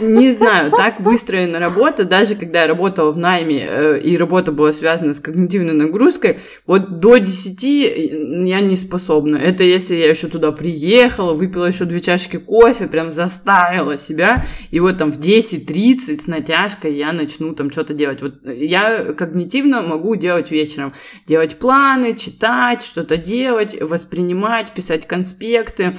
[0.00, 4.72] не, знаю, так выстроена работа, даже когда я работала в найме, э, и работа была
[4.72, 9.36] связана с когнитивной нагрузкой, вот до 10 я не способна.
[9.36, 14.80] Это если я еще туда приехала, выпила еще две чашки кофе, прям заставила себя, и
[14.80, 18.22] вот там в 10-30 с натяжкой я начну там что-то делать.
[18.22, 20.92] Вот я когнитивно могу делать вечером.
[21.26, 25.96] Делать планы, читать, что-то делать, воспринимать, писать конспекты,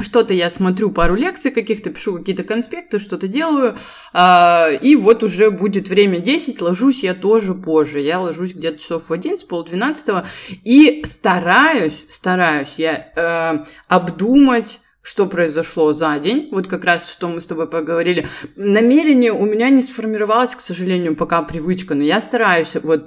[0.00, 3.76] что-то я смотрю пару лекций каких-то, пишу какие-то конспекты, что-то делаю,
[4.12, 9.08] а, и вот уже будет время 10, ложусь я тоже позже, я ложусь где-то часов
[9.08, 10.26] в 11, полдвенадцатого,
[10.64, 17.40] и стараюсь, стараюсь я э, обдумать что произошло за день, вот как раз что мы
[17.40, 18.26] с тобой поговорили.
[18.56, 23.06] Намерение у меня не сформировалось, к сожалению, пока привычка, но я стараюсь вот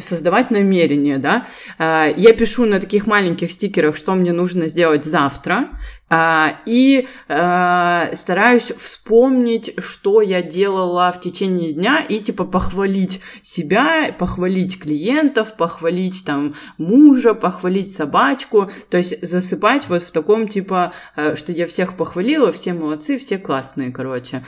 [0.00, 1.46] создавать намерение, да.
[1.78, 5.68] А, я пишу на таких маленьких стикерах, что мне нужно сделать завтра,
[6.10, 14.78] и а, стараюсь вспомнить, что я делала в течение дня, и типа похвалить себя, похвалить
[14.78, 21.50] клиентов, похвалить там мужа, похвалить собачку, то есть засыпать вот в таком типа, э, что
[21.50, 24.42] я всех похвалила, все молодцы, все классные, короче.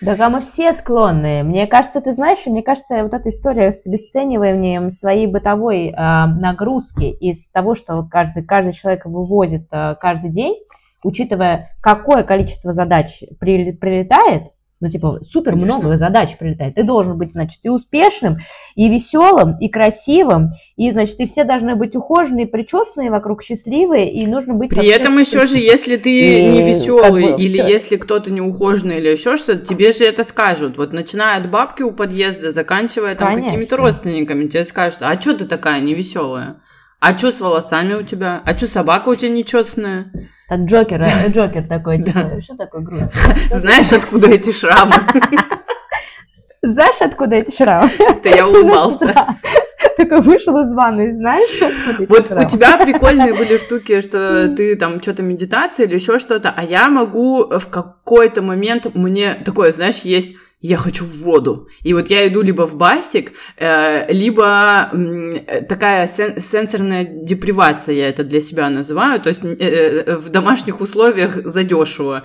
[0.00, 1.42] Да, а мы все склонны.
[1.42, 7.04] Мне кажется, ты знаешь, мне кажется, вот эта история с обесцениванием своей бытовой э, нагрузки
[7.04, 10.54] из того, что каждый, каждый человек вывозит э, каждый день,
[11.02, 15.76] учитывая, какое количество задач прилетает, ну, типа, супер Конечно.
[15.76, 16.74] много задач прилетает.
[16.74, 18.38] Ты должен быть, значит, и успешным,
[18.76, 24.26] и веселым, и красивым, и, значит, и все должны быть ухоженные, причесанные вокруг, счастливые, и
[24.26, 24.70] нужно быть...
[24.70, 27.68] При этом еще же, если ты и, не веселый, как бы, или все.
[27.68, 30.78] если кто-то не ухоженный, или еще что-то, тебе же это скажут.
[30.78, 35.44] Вот начиная от бабки у подъезда, заканчивая там какими-то родственниками, тебе скажут, а что ты
[35.44, 36.62] такая невеселая?
[37.00, 38.40] А что с волосами у тебя?
[38.46, 40.10] А что собака у тебя нечестная?
[40.50, 43.12] Так Джокер, Джокер такой, типа, что такое грустно?
[43.56, 44.94] Знаешь, откуда эти шрамы?
[46.62, 47.88] Знаешь, откуда эти шрамы?
[48.00, 49.14] Это я улыбался.
[49.96, 51.60] Такой вышел из ванны, знаешь?
[52.08, 56.64] Вот у тебя прикольные были штуки, что ты там что-то медитация или еще что-то, а
[56.64, 61.68] я могу в какой-то момент, мне такое, знаешь, есть я хочу в воду.
[61.82, 68.08] И вот я иду либо в басик, э, либо э, такая сен- сенсорная депривация, я
[68.08, 72.24] это для себя называю, то есть э, в домашних условиях задешево.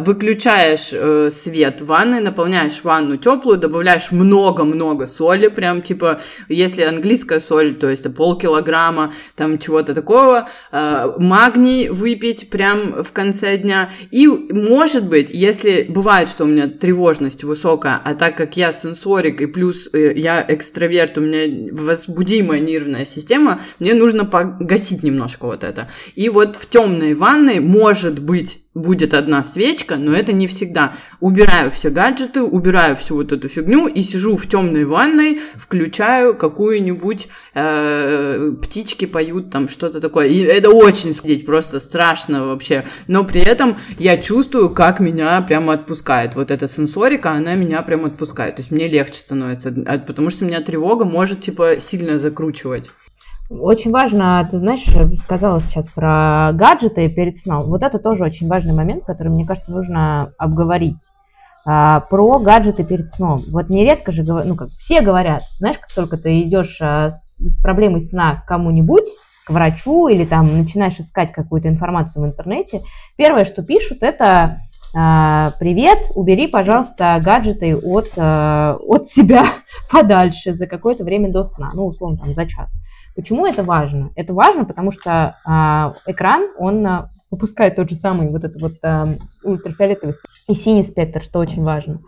[0.00, 7.74] Выключаешь свет в ванной, наполняешь ванну теплую, добавляешь много-много соли, прям типа, если английская соль,
[7.74, 13.90] то есть полкилограмма, там чего-то такого, магний выпить прям в конце дня.
[14.10, 18.72] И, может быть, если бывает, что у меня тревожность тревожность высокая, а так как я
[18.72, 25.46] сенсорик и плюс э, я экстраверт, у меня возбудимая нервная система, мне нужно погасить немножко
[25.46, 25.88] вот это.
[26.14, 30.94] И вот в темной ванной может быть будет одна свечка, но это не всегда.
[31.18, 37.28] Убираю все гаджеты, убираю всю вот эту фигню и сижу в темной ванной, включаю какую-нибудь
[37.54, 40.28] э, птички поют там что-то такое.
[40.28, 42.84] И это очень сидеть просто страшно вообще.
[43.08, 46.36] Но при этом я чувствую, как меня прямо отпускает.
[46.36, 48.56] Вот эта сенсорика, она меня прямо отпускает.
[48.56, 52.90] То есть мне легче становится, а, потому что меня тревога может типа сильно закручивать.
[53.50, 54.86] Очень важно, ты знаешь,
[55.18, 57.64] сказала сейчас про гаджеты перед сном.
[57.64, 61.10] Вот это тоже очень важный момент, который, мне кажется, нужно обговорить.
[61.66, 63.40] А, про гаджеты перед сном.
[63.50, 67.60] Вот нередко же, ну как все говорят, знаешь, как только ты идешь а, с, с
[67.60, 69.08] проблемой сна к кому-нибудь,
[69.44, 72.82] к врачу или там начинаешь искать какую-то информацию в интернете,
[73.16, 74.60] первое, что пишут, это
[74.96, 79.44] а, привет, убери, пожалуйста, гаджеты от, от себя
[79.90, 82.72] подальше за какое-то время до сна, ну, условно, там, за час.
[83.20, 84.12] Почему это важно?
[84.16, 88.72] Это важно, потому что а, экран, он а, выпускает тот же самый вот этот вот
[88.82, 89.08] а,
[89.44, 90.14] ультрафиолетовый
[90.48, 92.00] и синий спектр, что очень важно,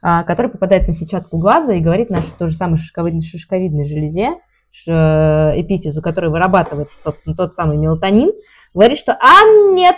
[0.00, 4.36] а, который попадает на сетчатку глаза и говорит нашей той же самой шишковидной, шишковидной железе,
[4.70, 8.30] ш, эпифизу, который вырабатывает, собственно, тот самый мелатонин,
[8.72, 9.96] говорит, что «А, нет,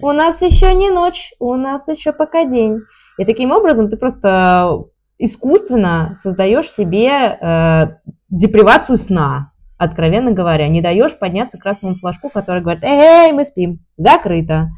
[0.00, 2.78] у нас еще не ночь, у нас еще пока день».
[3.18, 4.84] И таким образом ты просто
[5.18, 7.80] искусственно создаешь себе э,
[8.30, 10.68] депривацию сна, откровенно говоря.
[10.68, 14.68] Не даешь подняться красному флажку, который говорит, эй, мы спим, закрыто.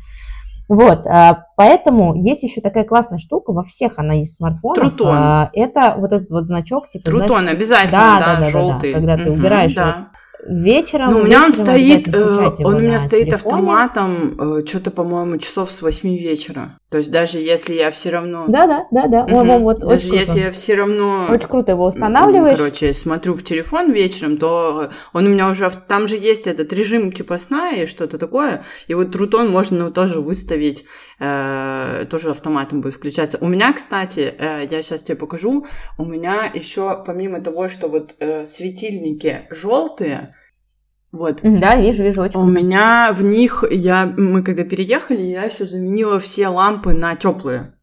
[0.69, 4.79] Вот, а, поэтому есть еще такая классная штука, во всех она есть смартфонах.
[4.79, 5.15] Трутон.
[5.15, 8.93] А, это вот этот вот значок, типа, Трутон знаешь, обязательно, да, да, да, желтый.
[8.93, 10.09] да, когда ты Мгм, убираешь да.
[10.49, 11.11] вечером.
[11.11, 13.55] Ну, у меня он стоит, э, он у меня стоит телефоне.
[13.57, 16.79] автоматом, что-то, по-моему, часов с 8 вечера.
[16.93, 18.45] То есть даже если я все равно...
[18.49, 19.23] Да, да, да, да.
[19.23, 19.33] Мгм.
[19.33, 20.21] Во- во- вот, даже очень круто.
[20.21, 21.27] если я все равно...
[21.31, 22.59] Очень круто его устанавливаешь.
[22.59, 25.71] Короче, смотрю в телефон вечером, то он у меня уже...
[25.89, 28.63] Там же есть этот режим типа сна и что-то такое.
[28.89, 30.85] И вот Трутон можно ну, тоже выставить,
[31.19, 33.39] э, тоже автоматом будет включаться.
[33.41, 35.65] У меня, кстати, э, я сейчас тебе покажу,
[35.97, 40.29] у меня еще помимо того, что вот э, светильники желтые,
[41.13, 45.67] вот, Да, вижу, вижу, очень у меня в них, я, мы когда переехали, я еще
[45.67, 47.75] заменила все лампы на теплые.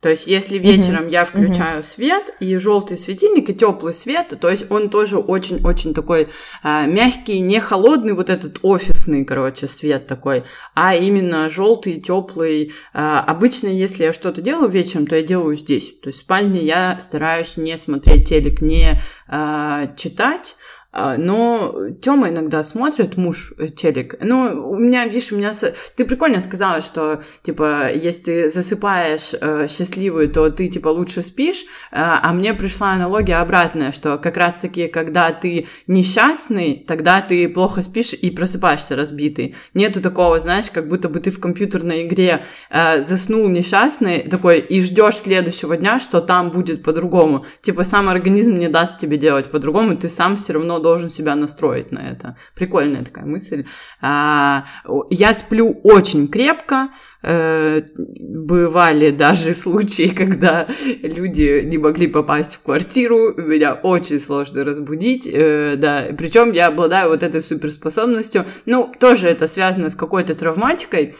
[0.00, 4.68] То есть, если вечером я включаю свет и желтый светильник и теплый свет, то есть
[4.68, 6.28] он тоже очень-очень такой
[6.64, 10.42] а, мягкий, не холодный, вот этот офисный, короче, свет такой,
[10.74, 12.72] а именно желтый, теплый.
[12.92, 15.94] обычно, если я что-то делаю вечером, то я делаю здесь.
[16.00, 20.56] То есть в спальне я стараюсь не смотреть телек, не а, читать.
[20.92, 24.16] А, Но Тёма иногда смотрит, муж, э, телек.
[24.20, 25.52] Ну, у меня, видишь, у меня...
[25.96, 31.64] Ты прикольно сказала, что, типа, если ты засыпаешь э, счастливый, то ты, типа, лучше спишь.
[31.90, 37.80] А а мне пришла аналогия обратная, что как раз-таки, когда ты несчастный, тогда ты плохо
[37.80, 39.54] спишь и просыпаешься разбитый.
[39.72, 44.82] Нету такого, знаешь, как будто бы ты в компьютерной игре э, заснул несчастный такой и
[44.82, 47.46] ждешь следующего дня, что там будет по-другому.
[47.62, 51.92] Типа, сам организм не даст тебе делать по-другому, ты сам все равно должен себя настроить
[51.92, 52.36] на это.
[52.54, 53.64] Прикольная такая мысль.
[54.00, 54.64] А,
[55.10, 56.90] я сплю очень крепко.
[57.24, 60.66] Э, бывали даже случаи, когда
[61.02, 67.10] люди не могли попасть в квартиру, меня очень сложно разбудить, э, да, причем я обладаю
[67.10, 71.14] вот этой суперспособностью, ну, тоже это связано с какой-то травматикой,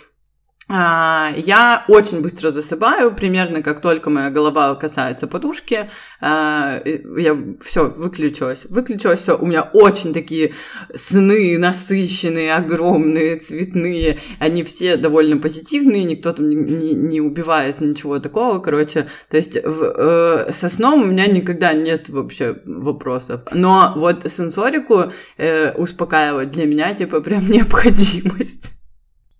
[0.68, 8.66] я очень быстро засыпаю, примерно как только моя голова касается подушки, а, я все выключилась,
[8.68, 9.36] выключилась все.
[9.36, 10.54] У меня очень такие
[10.94, 18.58] сны насыщенные, огромные, цветные, они все довольно позитивные, никто там не, не- убивает ничего такого,
[18.60, 19.08] короче.
[19.28, 23.42] То есть э, со сном у меня никогда нет вообще вопросов.
[23.52, 28.81] Но вот сенсорику э, успокаивать для меня типа прям необходимость.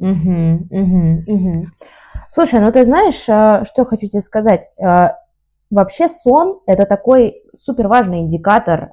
[0.03, 1.65] Мгм, мгм, мгм.
[2.29, 4.69] Слушай, ну ты знаешь, а, что я хочу тебе сказать?
[4.83, 5.17] А,
[5.71, 8.91] Вообще сон– это такой супер важный индикатор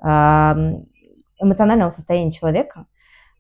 [1.41, 2.85] эмоционального состояния человека,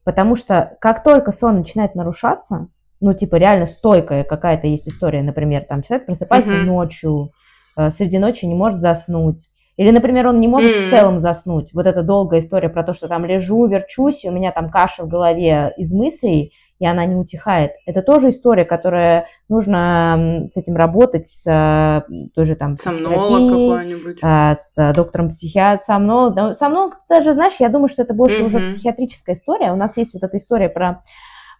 [0.03, 2.67] потому что как только сон начинает нарушаться,
[2.99, 6.65] ну типа реально стойкая какая-то есть история, например, там человек просыпается Мгм.
[6.65, 7.31] ночью,
[7.77, 10.87] а, среди ночи не может заснуть, или, например, он не может в М.
[10.89, 11.73] целом заснуть.
[11.73, 15.03] Вот эта долгая история про то, что там лежу, верчусь, и у меня там каша
[15.03, 17.73] в голове из мыслей, и она не утихает.
[17.85, 24.19] Это тоже история, которая нужно с этим работать, с а, той же там Сомнолог какой-нибудь.
[24.23, 26.57] а, с доктором психиатром, сомнолог.
[26.57, 29.73] Сомнолог, даже, знаешь, я думаю, что это больше уже психиатрическая история.
[29.73, 31.03] У нас есть вот эта история про,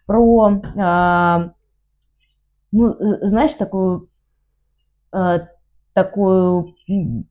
[0.06, 1.50] про а,
[2.72, 4.08] ну, э, знаешь, такую
[5.12, 5.40] э,
[5.92, 6.74] такую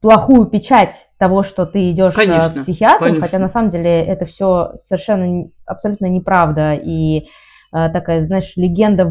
[0.01, 3.25] плохую печать того, что ты идешь э, Конечно, к психиатру, конечно.
[3.25, 7.27] хотя на самом деле это все совершенно абсолютно неправда и э,
[7.71, 9.05] такая, знаешь, легенда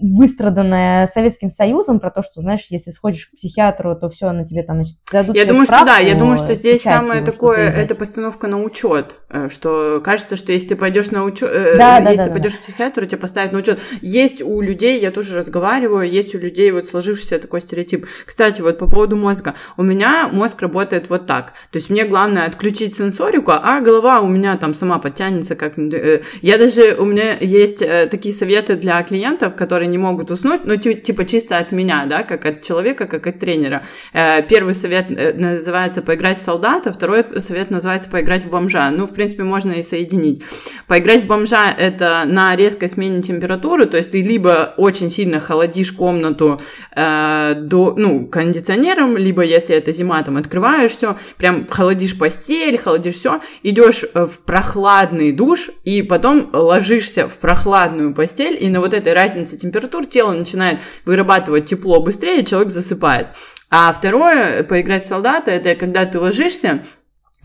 [0.00, 4.62] выстраданная Советским Союзом про то, что, знаешь, если сходишь к психиатру, то все на тебе
[4.62, 8.46] там, значит, дадут Я думаю, что да, я думаю, что здесь самое такое, это постановка
[8.46, 9.16] на учет,
[9.48, 12.34] что кажется, что если ты пойдешь на учет, Да, да, если да, ты да.
[12.34, 13.80] пойдешь к психиатру, тебя поставят на учет.
[14.00, 18.06] Есть у людей, я тоже разговариваю, есть у людей вот сложившийся такой стереотип.
[18.24, 19.54] Кстати, вот по поводу мозга.
[19.76, 21.52] У меня мозг работает вот так.
[21.70, 25.78] То есть мне главное отключить сенсорику, а голова у меня там сама подтянется как...
[25.78, 30.60] э, Я даже, у меня есть э, такие советы для клиентов, которые не могут уснуть,
[30.64, 33.82] ну, ти- типа чисто от меня, да, как от человека, как от тренера.
[34.12, 38.90] Э, Первый совет э, называется «поиграть в солдата», второй совет называется «поиграть в бомжа».
[38.90, 40.42] Ну, в принципе, можно и соединить.
[40.86, 45.92] Поиграть в бомжа– это на резкой смене температуры, то есть ты либо очень сильно холодишь
[45.92, 46.60] комнату
[46.94, 53.16] э, до, ну, кондиционером, либо, если это зима, там, открываешь все, прям холодишь постель, холодишь
[53.16, 57.38] все, идешь э, в прохладный душ, и потом ложишься в
[57.78, 62.70] прохладную постель, и на вот этой разнице температур тело начинает вырабатывать тепло быстрее, и человек
[62.70, 63.28] засыпает.
[63.70, 66.82] А второе, поиграть в солдата, это когда ты ложишься,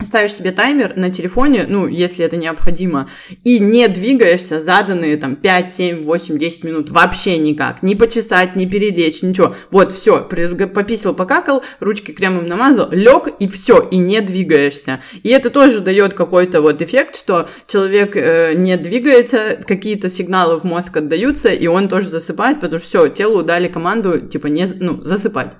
[0.04, 3.08] ставишь себе таймер на телефоне, ну, если это необходимо,
[3.44, 7.82] и не двигаешься заданные там 5, 7, 8, 10 минут вообще никак.
[7.82, 9.54] Не почесать, не перелечь, ничего.
[9.70, 15.00] Вот, все, пописал, покакал, ручки кремом намазал, лег и все, и не двигаешься.
[15.22, 20.64] И это тоже дает какой-то вот эффект, что человек э, не двигается, какие-то сигналы в
[20.64, 25.02] мозг отдаются, и он тоже засыпает, потому что все, телу дали команду, типа, не, ну,
[25.02, 25.52] засыпать.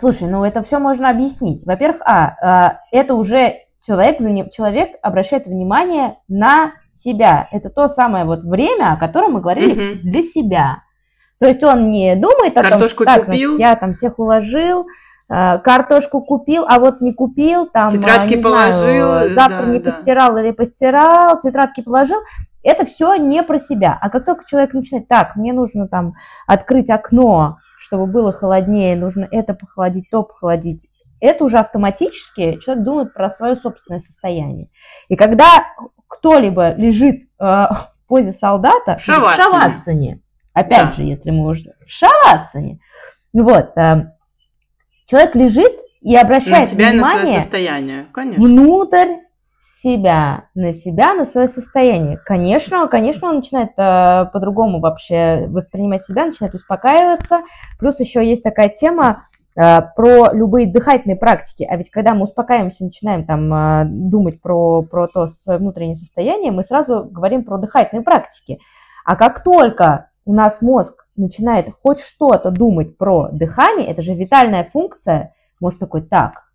[0.00, 1.64] Слушай, ну это все можно объяснить.
[1.66, 7.48] Во-первых, а, а это уже человек, человек обращает внимание на себя.
[7.52, 10.00] Это то самое вот время, о котором мы говорили угу.
[10.02, 10.82] для себя.
[11.38, 13.56] То есть он не думает о Картошку том, как купил.
[13.56, 14.86] Значит, я там всех уложил,
[15.30, 19.78] э, картошку купил, а вот не купил, там, тетрадки не положил, знаю, завтра да, не
[19.78, 19.90] да.
[19.90, 22.20] постирал или постирал, тетрадки положил.
[22.62, 23.98] Это все не про себя.
[24.00, 26.12] А как только человек начинает, так, мне нужно там
[26.46, 27.56] открыть окно,
[27.90, 30.88] чтобы было холоднее, нужно это похолодить, то похолодить.
[31.18, 34.68] Это уже автоматически человек думает про свое собственное состояние.
[35.08, 35.66] И когда
[36.06, 40.20] кто-либо лежит э, в позе солдата, в шавасане, в шавасане
[40.52, 40.92] опять да.
[40.92, 42.78] же, если мы уже в шавасане,
[43.32, 44.12] вот, э,
[45.06, 48.44] человек лежит и обращает на себя внимание на свое состояние, конечно.
[48.44, 49.16] внутрь
[49.82, 52.18] себя, на себя, на свое состояние.
[52.24, 57.40] Конечно, конечно, он начинает э, по-другому вообще воспринимать себя, начинает успокаиваться.
[57.78, 59.22] Плюс еще есть такая тема
[59.56, 61.66] э, про любые дыхательные практики.
[61.68, 66.52] А ведь когда мы успокаиваемся, начинаем там э, думать про, про то свое внутреннее состояние,
[66.52, 68.58] мы сразу говорим про дыхательные практики.
[69.04, 74.64] А как только у нас мозг начинает хоть что-то думать про дыхание, это же витальная
[74.64, 76.49] функция, мозг такой, так,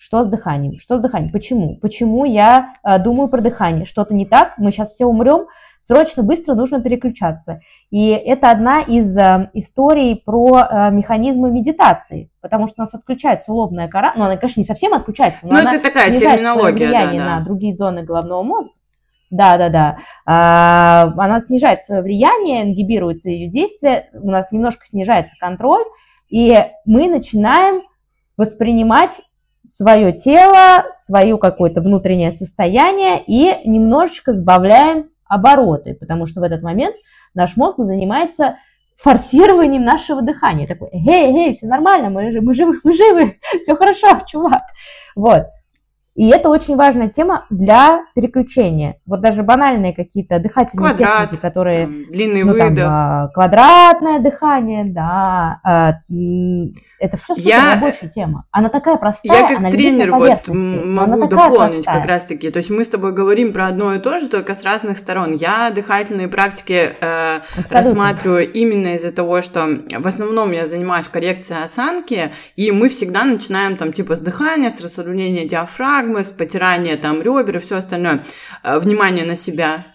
[0.00, 0.80] что с дыханием?
[0.80, 1.30] Что с дыханием?
[1.30, 1.76] Почему?
[1.76, 3.84] Почему я э, думаю про дыхание?
[3.84, 4.54] Что-то не так?
[4.56, 5.46] Мы сейчас все умрем?
[5.82, 7.60] Срочно, быстро нужно переключаться.
[7.90, 13.52] И это одна из э, историй про э, механизмы медитации, потому что у нас отключается
[13.52, 17.18] лобная кора, ну она, конечно, не совсем отключается, но ну, она это такая терминология, влияние
[17.18, 17.38] да, да.
[17.38, 18.72] на другие зоны головного мозга.
[19.28, 19.98] Да, да, да.
[20.24, 25.84] А, она снижает свое влияние, ингибируется ее действие, у нас немножко снижается контроль,
[26.30, 27.82] и мы начинаем
[28.38, 29.20] воспринимать
[29.62, 36.96] свое тело, свое какое-то внутреннее состояние и немножечко сбавляем обороты, потому что в этот момент
[37.34, 38.56] наш мозг занимается
[38.96, 40.66] форсированием нашего дыхания.
[40.66, 44.62] Такой, эй, эй, все нормально, мы, мы живы, мы живы, все хорошо, чувак.
[45.14, 45.46] Вот.
[46.16, 48.96] И это очень важная тема для переключения.
[49.06, 51.86] Вот даже банальные какие-то дыхательные Квадрат, техники, которые...
[51.86, 52.76] Там, длинный ну, выдох.
[52.76, 56.02] Там, квадратное дыхание, да.
[57.00, 58.44] Это все супер я, рабочая тема.
[58.50, 61.96] Она такая простая, Я как она тренер вот могу дополнить простая.
[61.96, 62.50] как раз-таки.
[62.50, 65.34] То есть мы с тобой говорим про одно и то же, только с разных сторон.
[65.34, 67.40] Я дыхательные практики э,
[67.70, 69.66] рассматриваю именно из-за того, что
[69.98, 74.84] в основном я занимаюсь коррекцией осанки, и мы всегда начинаем там типа с дыхания, с
[74.84, 78.22] расслабления диафрагмы, с потирания там ребер и все остальное.
[78.62, 79.86] Э, внимание на себя.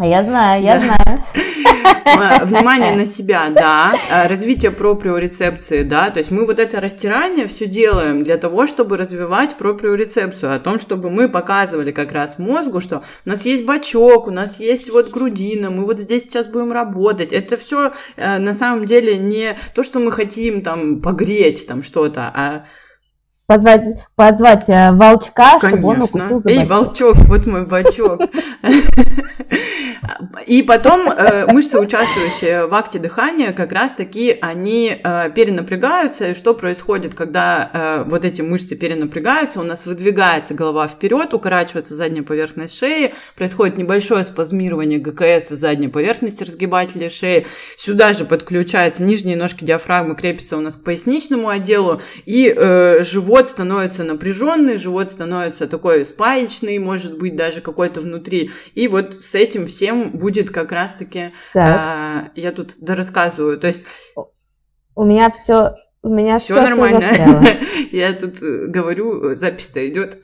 [0.00, 0.80] А я знаю, я да.
[0.80, 2.46] знаю.
[2.46, 3.94] Внимание на себя, да.
[4.10, 6.08] А, развитие проприорецепции, да.
[6.08, 10.80] То есть мы вот это растирание все делаем для того, чтобы развивать проприорецепцию, о том,
[10.80, 15.10] чтобы мы показывали как раз мозгу, что у нас есть бачок, у нас есть вот
[15.10, 17.34] грудина, мы вот здесь сейчас будем работать.
[17.34, 22.32] Это все э, на самом деле не то, что мы хотим там погреть там что-то,
[22.34, 22.64] а
[23.50, 23.84] позвать,
[24.14, 25.68] позвать э, волчка, Конечно.
[25.70, 28.20] чтобы он укусил за Эй, волчок, вот мой бачок.
[30.46, 36.28] И потом э, мышцы, участвующие в акте дыхания, как раз-таки они э, перенапрягаются.
[36.28, 39.58] И что происходит, когда вот эти мышцы перенапрягаются?
[39.60, 46.44] У нас выдвигается голова вперед, укорачивается задняя поверхность шеи, происходит небольшое спазмирование ГКС задней поверхности
[46.44, 47.46] разгибателя шеи.
[47.76, 53.02] Сюда же подключаются нижние ножки диафрагмы, крепятся у нас к поясничному отделу, и э,
[53.40, 58.50] живот становится напряженный, живот становится такой спаечный, может быть, даже какой-то внутри.
[58.74, 63.84] И вот с этим всем будет как раз-таки, а, я тут дорассказываю, то есть...
[64.94, 67.12] У меня все у меня все, все нормально.
[67.92, 70.18] я тут э, говорю, запись-то идет.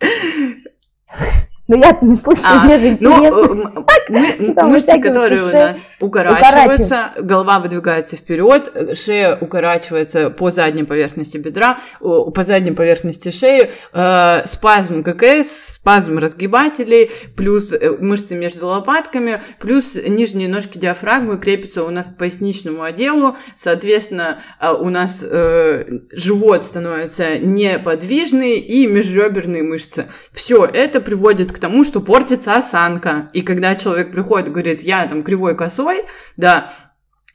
[1.70, 3.84] Но я не слышу, а, мне же ну, интересно.
[4.10, 11.78] Ну, мышцы, которые у нас укорачиваются, голова выдвигается вперед, шея укорачивается по задней поверхности бедра,
[12.00, 19.94] по задней поверхности шеи, э, спазм ГКС, спазм разгибателей, плюс э, мышцы между лопатками, плюс
[19.94, 27.38] нижние ножки диафрагмы крепятся у нас к поясничному отделу, соответственно, э, у нас живот становится
[27.38, 30.08] неподвижный и межреберные мышцы.
[30.32, 33.30] Все это приводит к тому, что портится осанка.
[33.32, 36.04] И когда человек приходит и говорит, я там кривой косой,
[36.36, 36.72] да,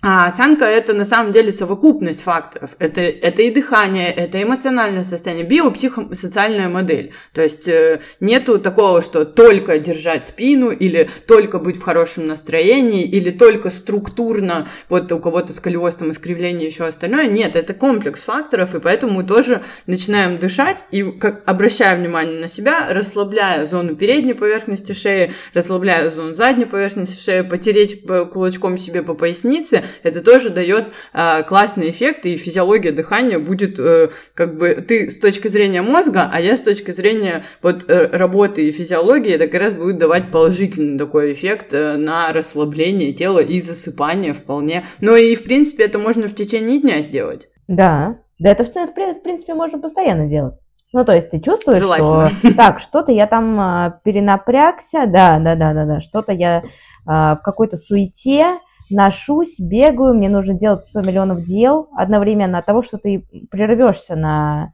[0.07, 2.75] А осанка– это на самом деле совокупность факторов.
[2.77, 7.11] Это, это и дыхание, это эмоциональное состояние, биопсихосоциальная модель.
[7.33, 13.03] То есть э, нету такого, что только держать спину, или только быть в хорошем настроении,
[13.03, 17.25] или только структурно, вот у кого-то сколиоз, там, искривление, еще остальное.
[17.25, 22.47] Нет, это комплекс факторов, и поэтому мы тоже начинаем дышать, и как, обращая внимание на
[22.47, 29.15] себя, расслабляя зону передней поверхности шеи, расслабляя зону задней поверхности шеи, потереть кулачком себе по
[29.15, 35.09] пояснице– это тоже дает э, классный эффект, и физиология дыхания будет э, как бы ты
[35.09, 39.47] с точки зрения мозга, а я с точки зрения вот э, работы и физиологии, это
[39.47, 44.83] как раз будет давать положительный такой эффект э, на расслабление тела и засыпание вполне.
[44.99, 47.49] Но и в принципе это можно в течение дня сделать.
[47.67, 50.55] Да, да это в принципе можно постоянно делать.
[50.95, 55.73] Ну, то есть ты чувствуешь, что так, что-то я там а, перенапрягся, да, да, да,
[55.73, 56.63] да, да, что-то я
[57.05, 58.59] а, в какой-то суете,
[58.89, 64.73] ношусь, бегаю, мне нужно делать 100 миллионов дел одновременно от того, что ты прервешься на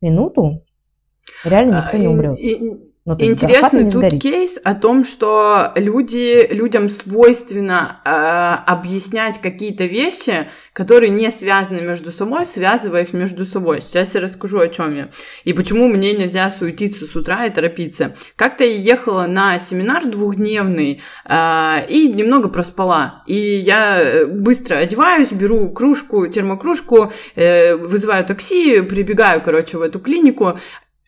[0.00, 0.64] минуту,
[1.44, 2.38] реально никто не умрет.
[2.38, 4.22] Но ну, Интересный тут сгорит.
[4.22, 12.12] кейс о том, что люди, людям свойственно э, объяснять какие-то вещи, которые не связаны между
[12.12, 13.82] собой, связывая их между собой.
[13.82, 15.08] Сейчас я расскажу, о чем я.
[15.42, 18.14] И почему мне нельзя суетиться с утра и торопиться.
[18.36, 23.24] Как-то я ехала на семинар двухдневный э, и немного проспала.
[23.26, 30.56] И я быстро одеваюсь, беру кружку, термокружку, э, вызываю такси, прибегаю, короче, в эту клинику,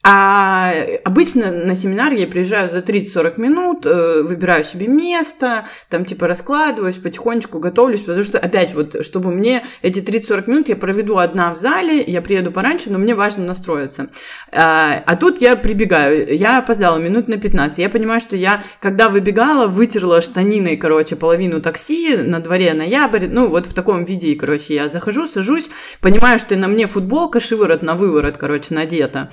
[0.07, 0.71] а
[1.03, 6.97] обычно на семинар я приезжаю за 30-40 минут, э, выбираю себе место, там типа раскладываюсь,
[6.97, 11.57] потихонечку готовлюсь, потому что опять вот, чтобы мне эти 30-40 минут я проведу одна в
[11.57, 14.11] зале, я приеду пораньше, но мне важно настроиться.
[14.53, 19.09] А, а тут я прибегаю, я опоздала минут на 15, я понимаю, что я, когда
[19.09, 24.75] выбегала, вытерла штаниной, короче, половину такси, на дворе ноябрь, ну вот в таком виде, короче,
[24.75, 25.71] я захожу, сажусь,
[26.03, 29.31] понимаю, что на мне футболка шиворот на выворот, короче, надета,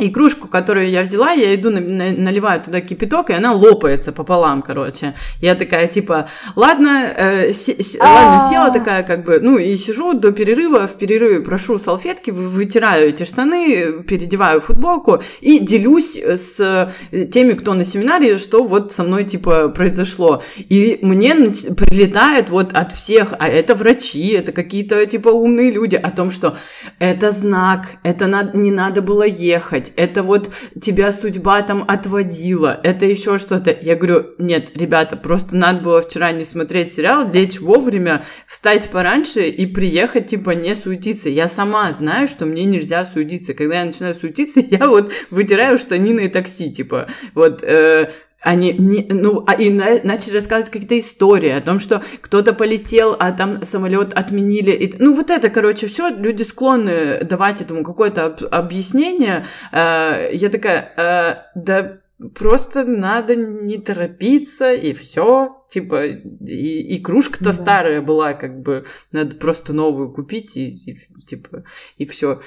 [0.00, 5.14] и кружку, которую я взяла, я иду, наливаю туда кипяток, и она лопается пополам, короче.
[5.40, 10.32] Я такая, типа, ладно, э, с, ладно, села такая, как бы, ну, и сижу до
[10.32, 16.92] перерыва, в перерыве прошу салфетки, вытираю эти штаны, переодеваю футболку и делюсь с
[17.32, 20.42] теми, кто на семинаре, что вот со мной, типа, произошло.
[20.56, 26.10] И мне прилетает вот от всех, а это врачи, это какие-то, типа, умные люди, о
[26.10, 26.56] том, что
[26.98, 32.78] это знак, это на, не надо было ехать, делать, это вот тебя судьба там отводила,
[32.82, 33.76] это еще что-то.
[33.80, 39.48] Я говорю, нет, ребята, просто надо было вчера не смотреть сериал, лечь вовремя, встать пораньше
[39.48, 41.28] и приехать, типа, не суетиться.
[41.28, 43.54] Я сама знаю, что мне нельзя суетиться.
[43.54, 48.10] Когда я начинаю суетиться, я вот вытираю штанины и такси, типа, вот, э,
[48.40, 53.16] они не, ну, а и на, начали рассказывать какие-то истории о том, что кто-то полетел,
[53.18, 54.70] а там самолет отменили.
[54.72, 59.44] И, ну, вот это, короче, все люди склонны давать этому какое-то об, объяснение.
[59.72, 62.00] Э, я такая, э, да
[62.34, 65.64] просто надо не торопиться, и все.
[65.68, 66.16] Типа, и,
[66.46, 67.52] и кружка-то да.
[67.52, 71.64] старая была, как бы, надо просто новую купить, и, и типа,
[71.96, 72.40] и все.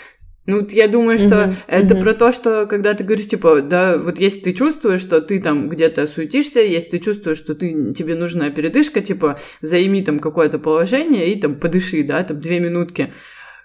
[0.46, 2.02] Ну, я думаю, что uh-huh, это uh-huh.
[2.02, 5.70] про то, что когда ты говоришь, типа, да, вот если ты чувствуешь, что ты там
[5.70, 11.32] где-то суетишься, если ты чувствуешь, что ты, тебе нужна передышка, типа, займи там какое-то положение
[11.32, 13.14] и там подыши, да, там две минутки.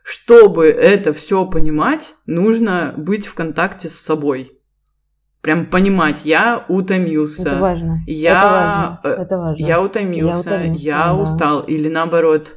[0.05, 4.53] Чтобы это все понимать, нужно быть в контакте с собой.
[5.43, 7.51] Прям понимать, я утомился.
[7.51, 8.01] Это важно.
[8.07, 9.23] Я, это важно.
[9.23, 9.65] Это важно.
[9.65, 11.15] я утомился, я, утомился, я да.
[11.17, 12.53] устал, или наоборот.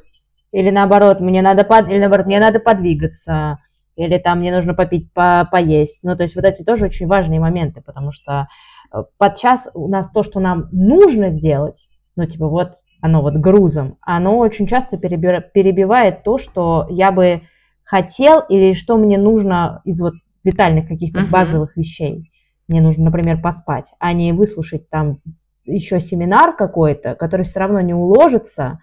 [0.52, 3.58] Или наоборот, мне надо под, или наоборот, мне надо подвигаться
[4.02, 6.00] или там мне нужно попить, по, поесть.
[6.04, 8.48] Ну, то есть вот эти тоже очень важные моменты, потому что
[8.94, 13.98] э, подчас у нас то, что нам нужно сделать, ну, типа вот оно вот грузом,
[14.02, 17.42] оно очень часто перебивает то, что я бы
[17.84, 21.32] хотел или что мне нужно из вот витальных каких-то uh-huh.
[21.32, 22.32] базовых вещей.
[22.68, 25.20] Мне нужно, например, поспать, а не выслушать там
[25.66, 28.80] еще семинар какой-то, который все равно не уложится,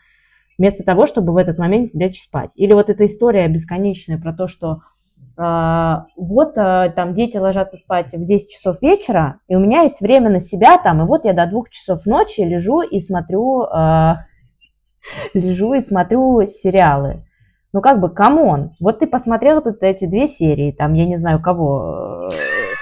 [0.59, 2.51] вместо того, чтобы в этот момент лечь спать.
[2.57, 4.81] Или вот эта история бесконечная про то, что
[5.39, 10.31] вот а, там дети ложатся спать в 10 часов вечера, и у меня есть время
[10.31, 14.23] на себя там, и вот я до двух часов ночи лежу и смотрю, а,
[15.35, 17.25] лежу и смотрю сериалы.
[17.73, 21.17] Ну как бы, come on, вот ты посмотрел тут эти две серии, там, я не
[21.17, 22.29] знаю кого,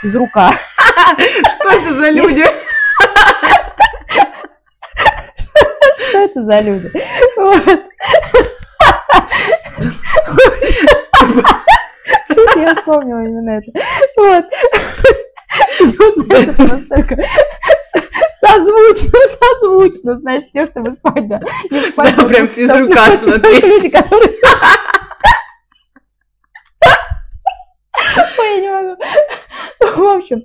[0.02, 0.52] из э, рука.
[1.18, 2.44] Что это за люди?
[6.08, 6.90] Что это за люди?
[12.86, 13.72] Вспомнила именно это.
[14.16, 14.44] Вот.
[16.58, 17.16] Настолько
[18.40, 21.40] созвучно, созвучно знаешь, те, чтобы свадьба.
[21.70, 23.94] Не свадьба, да, прям физрука смотреть.
[28.38, 28.96] Ой, я не могу.
[29.80, 30.44] В общем,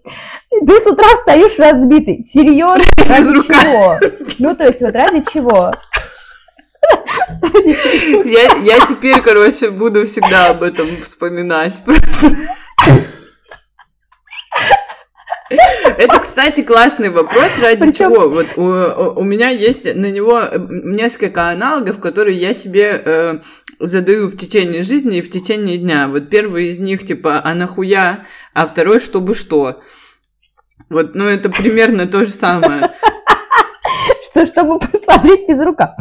[0.65, 2.23] ты с утра стоишь разбитый.
[2.23, 2.83] Серьезно?
[3.07, 3.99] Ради чего?
[4.39, 5.71] Ну, то есть, вот ради чего?
[8.25, 11.81] Я, я теперь, короче, буду всегда об этом вспоминать.
[11.83, 12.35] Просто.
[15.97, 18.11] Это, кстати, классный вопрос, ради Причем...
[18.11, 18.29] чего?
[18.29, 23.39] Вот у, у меня есть на него несколько аналогов, которые я себе э,
[23.79, 26.07] задаю в течение жизни и в течение дня.
[26.07, 29.81] Вот первый из них типа «а нахуя?», а второй «чтобы что?».
[30.89, 32.93] Вот, ну это примерно то же самое.
[34.23, 35.95] Что, чтобы посмотреть без рука.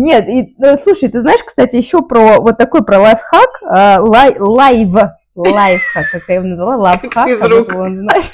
[0.00, 4.36] Нет, и, э, слушай, ты знаешь, кстати, еще про вот такой про лайфхак, э, лай,
[4.38, 4.94] лайв,
[5.34, 8.30] лайфхак, как я его назвала, лайфхак, как он, знаешь,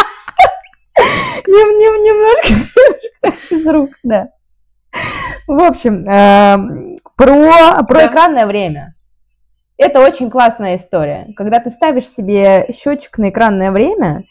[2.04, 4.28] немножко из рук, да.
[5.46, 8.94] В общем, эм, про, про экранное время.
[9.78, 11.28] Это очень классная история.
[11.34, 14.24] Когда ты ставишь себе счетчик на экранное время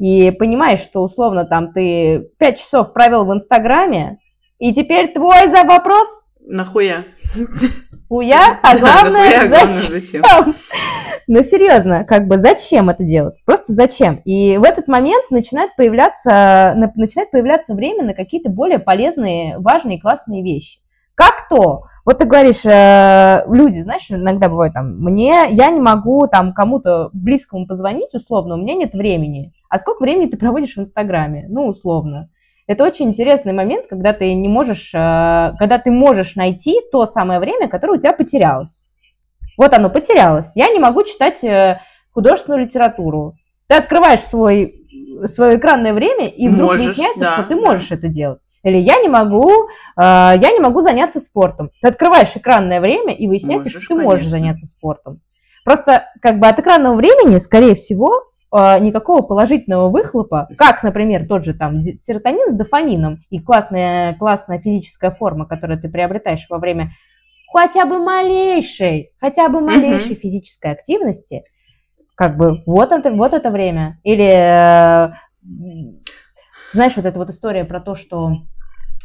[0.00, 4.18] и понимаешь, что условно там ты 5 часов провел в Инстаграме,
[4.58, 7.04] и теперь твой за вопрос Нахуя?
[8.08, 9.48] Хуя, а главное,
[9.88, 10.22] зачем?
[11.32, 13.40] Ну, серьезно, как бы зачем это делать?
[13.44, 14.16] Просто зачем?
[14.24, 20.42] И в этот момент начинает появляться, начинает появляться время на какие-то более полезные, важные, классные
[20.42, 20.80] вещи.
[21.14, 21.84] Как то?
[22.04, 27.10] Вот ты говоришь, э, люди, знаешь, иногда бывает там, мне, я не могу там кому-то
[27.12, 29.52] близкому позвонить, условно, у меня нет времени.
[29.68, 31.46] А сколько времени ты проводишь в Инстаграме?
[31.48, 32.28] Ну, условно.
[32.70, 37.40] Это очень интересный момент, когда ты не можешь, э, когда ты можешь найти то самое
[37.40, 38.84] время, которое у тебя потерялось.
[39.56, 40.52] Вот оно потерялось.
[40.54, 41.80] Я не могу читать э,
[42.12, 43.34] художественную литературу.
[43.66, 44.86] Ты открываешь свой,
[45.24, 47.96] свое экранное время, и вдруг можешь, выясняется, да, что ты можешь да.
[47.96, 48.38] это делать.
[48.62, 51.72] Или я не могу, э, я не могу заняться спортом.
[51.82, 54.10] Ты открываешь экранное время, и выясняется, можешь, что ты конечно.
[54.12, 55.22] можешь заняться спортом.
[55.64, 61.54] Просто как бы от экранного времени, скорее всего, никакого положительного выхлопа, как, например, тот же
[61.54, 66.90] там серотонин с дофамином и классная, классная физическая форма, которую ты приобретаешь во время
[67.52, 70.20] хотя бы малейшей, хотя бы малейшей uh-huh.
[70.20, 71.44] физической активности,
[72.14, 73.98] как бы вот это, вот это время.
[74.02, 75.12] Или, э,
[76.72, 78.38] знаешь, вот эта вот история про то, что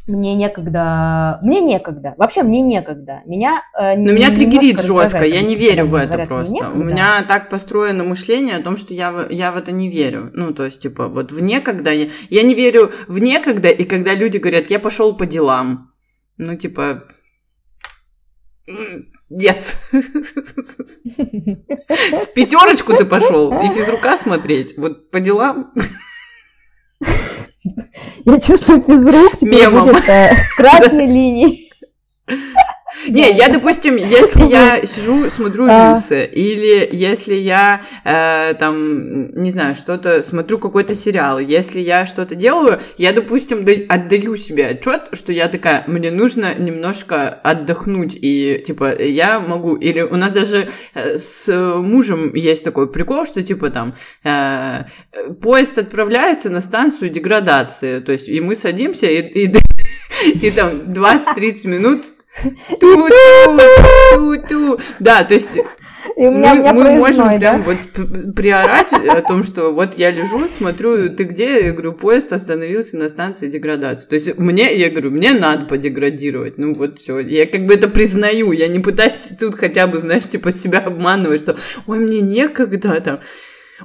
[0.07, 3.21] мне некогда, мне некогда, вообще мне некогда.
[3.25, 6.69] Меня э, Но меня триггерит жестко, я не верю в это говорят, просто.
[6.69, 10.29] У меня так построено мышление о том, что я, я в это не верю.
[10.33, 14.13] Ну, то есть, типа, вот в некогда, я, я не верю в некогда, и когда
[14.13, 15.91] люди говорят, я пошел по делам.
[16.37, 17.05] Ну, типа,
[19.29, 19.77] нет.
[19.91, 20.01] В
[22.35, 24.77] пятерочку ты пошел и физрука смотреть.
[24.77, 25.73] Вот по делам.
[28.25, 29.87] Я чувствую физрук теперь Мемом.
[29.87, 31.71] будет э, красной линией.
[33.07, 39.75] Не, я, допустим, если я сижу, смотрю рилсы, или если я э, там, не знаю,
[39.75, 45.47] что-то, смотрю какой-то сериал, если я что-то делаю, я, допустим, отдаю себе отчет, что я
[45.47, 51.47] такая, мне нужно немножко отдохнуть, и, типа, я могу, или у нас даже э, с
[51.75, 53.93] мужем есть такой прикол, что, типа, там,
[54.23, 54.83] э,
[55.41, 59.53] поезд отправляется на станцию деградации, то есть, и мы садимся, и, и,
[60.41, 62.05] и там 20-30 минут
[62.79, 64.79] Ту-ту-ту-ту.
[64.99, 65.51] Да, то есть
[66.15, 67.37] и у меня, мы, у меня мы можем да?
[67.37, 67.77] прям вот
[68.35, 71.65] приорать о том, что вот я лежу, смотрю, ты где?
[71.65, 74.07] Я говорю, поезд остановился на станции деградации.
[74.07, 76.57] То есть мне, я говорю, мне надо подеградировать.
[76.57, 77.19] Ну вот все.
[77.19, 78.51] Я как бы это признаю.
[78.51, 81.57] Я не пытаюсь тут хотя бы, знаешь, типа себя обманывать, что
[81.87, 83.19] ой, мне некогда там.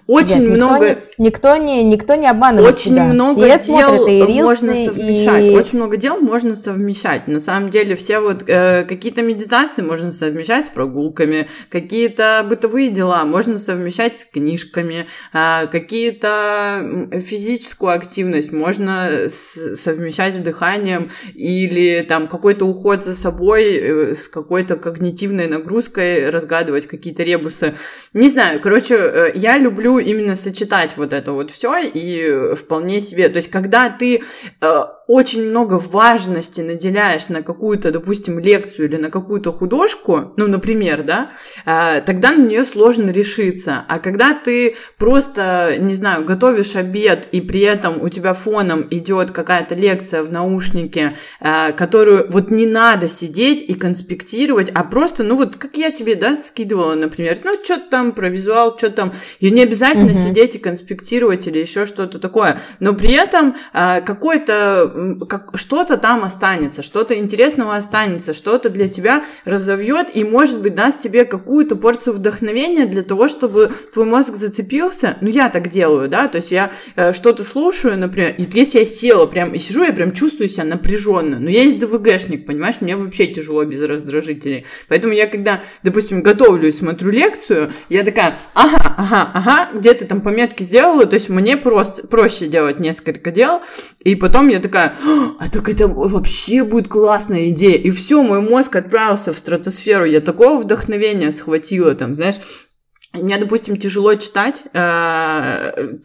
[0.06, 0.98] Очень Нет, много...
[1.18, 3.04] Никто не, никто не обманывает Очень себя.
[3.04, 5.46] много все дел и можно совмещать.
[5.46, 5.50] И...
[5.50, 7.28] Очень много дел можно совмещать.
[7.28, 13.24] На самом деле все вот э, какие-то медитации можно совмещать с прогулками, какие-то бытовые дела
[13.24, 22.26] можно совмещать с книжками, э, какие-то физическую активность можно с, совмещать с дыханием или там
[22.26, 27.74] какой-то уход за собой э, с какой-то когнитивной нагрузкой, разгадывать какие-то ребусы.
[28.14, 33.00] Не знаю, короче, э, я люблю люблю именно сочетать вот это вот все и вполне
[33.00, 33.28] себе.
[33.28, 34.22] То есть, когда ты
[34.60, 41.02] э, очень много важности наделяешь на какую-то, допустим, лекцию или на какую-то художку, ну, например,
[41.02, 41.32] да,
[41.66, 43.84] э, тогда на нее сложно решиться.
[43.88, 49.32] А когда ты просто, не знаю, готовишь обед, и при этом у тебя фоном идет
[49.32, 55.34] какая-то лекция в наушнике, э, которую вот не надо сидеть и конспектировать, а просто, ну,
[55.34, 59.50] вот как я тебе, да, скидывала, например, ну, что-то там про визуал, что там, и
[59.50, 60.14] не обязательно угу.
[60.14, 66.24] сидеть и конспектировать или еще что-то такое, но при этом э, какой-то как, что-то там
[66.24, 72.14] останется, что-то интересного останется, что-то для тебя разовьет и, может быть, даст тебе какую-то порцию
[72.14, 75.16] вдохновения для того, чтобы твой мозг зацепился.
[75.20, 79.26] Ну, я так делаю, да, то есть я э, что-то слушаю, например, если я села
[79.26, 81.38] прям и сижу, я прям чувствую себя напряженно.
[81.38, 84.64] Но я есть ДВГшник, понимаешь, мне вообще тяжело без раздражителей.
[84.88, 90.20] Поэтому я, когда, допустим, готовлюсь, смотрю лекцию, я такая, ага, ага, ага, где ты там
[90.20, 93.62] пометки сделала, то есть мне просто проще делать несколько дел,
[94.00, 94.79] и потом я такая,
[95.38, 97.78] а так это вообще будет классная идея.
[97.78, 100.04] И все, мой мозг отправился в стратосферу.
[100.04, 102.36] Я такого вдохновения схватила там, знаешь,
[103.12, 105.98] мне, допустим, тяжело читать, э,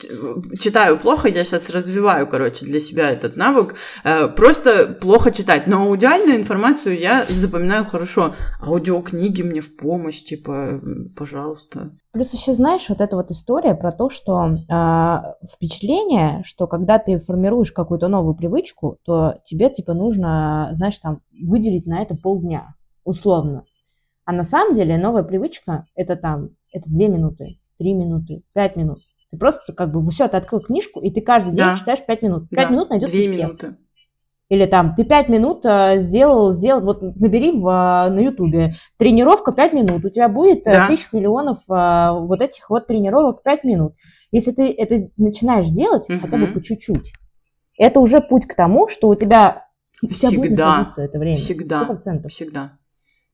[0.60, 5.84] читаю плохо, я сейчас развиваю, короче, для себя этот навык, э, просто плохо читать, но
[5.84, 10.82] аудиальную информацию я запоминаю хорошо, аудиокниги мне в помощь, типа,
[11.16, 11.92] пожалуйста.
[12.12, 17.20] Плюс еще знаешь, вот эта вот история про то, что э, впечатление, что когда ты
[17.20, 23.64] формируешь какую-то новую привычку, то тебе, типа, нужно, знаешь, там, выделить на это полдня, условно.
[24.26, 29.00] А на самом деле новая привычка– это там это 2 минуты, 3 минуты, 5 минут.
[29.32, 31.76] Ты просто как бы все, ты открыл книжку, и ты каждый день да.
[31.78, 32.50] читаешь 5 минут.
[32.50, 32.74] 5 да.
[32.74, 33.76] минут найдет 2 минуты.
[34.50, 39.52] Или там, ты 5 минут э, сделал, сделал, вот набери в, э, на ютубе, тренировка
[39.52, 40.88] 5 минут, у тебя будет э, да.
[40.88, 43.94] тысяч миллионов вот этих вот тренировок 5 минут.
[44.32, 46.20] Если ты это начинаешь делать угу.
[46.20, 47.14] хотя бы по чуть-чуть,
[47.80, 49.66] это уже путь к тому, что у тебя,
[50.04, 51.38] у тебя всегда, будет это время.
[51.38, 52.78] Всегда, всегда.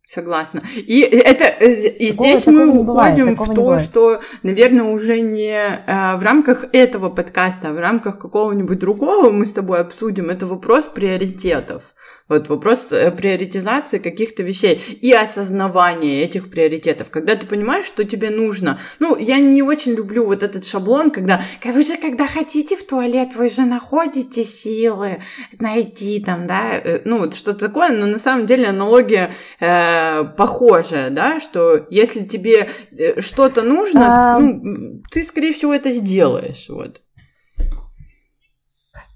[0.06, 0.62] Согласна.
[0.76, 6.18] И это э, и такого, здесь мы уходим в то, что, наверное, уже не э,
[6.18, 10.30] в рамках этого подкаста, а в рамках какого-нибудь другого мы с тобой обсудим.
[10.30, 11.94] Это вопрос приоритетов.
[12.32, 17.10] Вот вопрос э, приоритизации каких-то вещей и осознавания этих приоритетов.
[17.10, 18.80] Когда ты понимаешь, что тебе нужно.
[19.00, 23.36] Ну, я не очень люблю вот этот шаблон, когда вы же, когда хотите в туалет,
[23.36, 25.22] вы же находите силы
[25.60, 31.10] найти там, да, э, ну, вот что-то такое, но на самом деле аналогия э, похожая,
[31.10, 34.40] да, что если тебе э, что-то нужно, а...
[34.40, 37.02] ну, ты, скорее всего, это сделаешь, вот.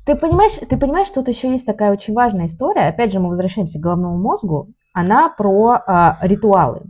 [0.05, 2.87] Ты понимаешь, ты понимаешь, что тут еще есть такая очень важная история.
[2.87, 4.67] Опять же, мы возвращаемся к головному мозгу.
[4.93, 6.83] Она про э, ритуалы.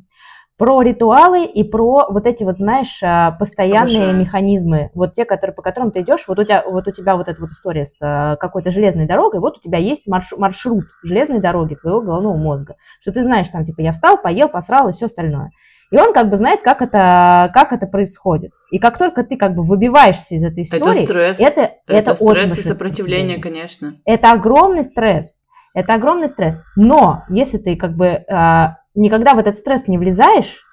[0.57, 4.17] Про ритуалы и про вот эти вот, знаешь, а, постоянные Обожаю.
[4.17, 4.89] механизмы.
[4.93, 6.23] Вот те, которые, по которым ты идешь.
[6.27, 9.41] Вот у тебя вот, у тебя вот эта вот история с а, какой-то железной дорогой.
[9.41, 12.75] Вот у тебя есть марш, маршрут железной дороги твоего головного мозга.
[13.01, 15.51] Что ты знаешь, там, типа, я встал, поел, посрал и все остальное.
[15.91, 18.51] И он как бы знает, как это, как это происходит.
[18.71, 21.39] И как только ты как бы выбиваешься из этой истории, это стресс.
[21.39, 23.95] Это, это, это стресс и сопротивление, конечно.
[24.05, 25.41] Это огромный стресс.
[25.73, 26.61] Это огромный стресс.
[26.77, 30.63] Но если ты как бы э, никогда в этот стресс не влезаешь,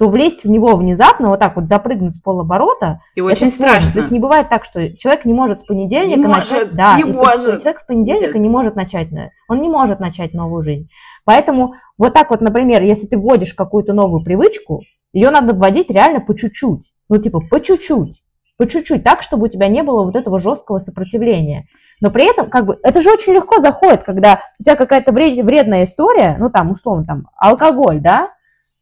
[0.00, 3.92] то влезть в него внезапно, вот так вот запрыгнуть с полоборота, и очень страшно.
[3.92, 6.52] То есть не бывает так, что человек не может с понедельника не начать...
[6.52, 7.60] Может, да, не может.
[7.60, 8.42] Человек с понедельника Нет.
[8.42, 9.08] не может начать,
[9.48, 10.88] он не может начать новую жизнь.
[11.26, 14.80] Поэтому вот так вот, например, если ты вводишь какую-то новую привычку,
[15.12, 16.92] ее надо вводить реально по чуть-чуть.
[17.10, 18.22] Ну, типа, по чуть-чуть.
[18.56, 21.66] По чуть-чуть, так, чтобы у тебя не было вот этого жесткого сопротивления.
[22.00, 25.84] Но при этом, как бы, это же очень легко заходит, когда у тебя какая-то вредная
[25.84, 28.30] история, ну, там, условно, там, алкоголь, да,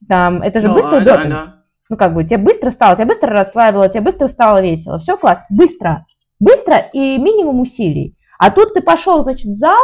[0.09, 1.55] там, это же да, быстро да, да.
[1.89, 4.99] Ну, как бы, тебе быстро стало, тебя быстро расслабило, тебе быстро стало весело.
[4.99, 5.47] Все классно.
[5.49, 6.07] Быстро.
[6.39, 8.14] Быстро и минимум усилий.
[8.39, 9.81] А тут ты пошел, значит, в зал,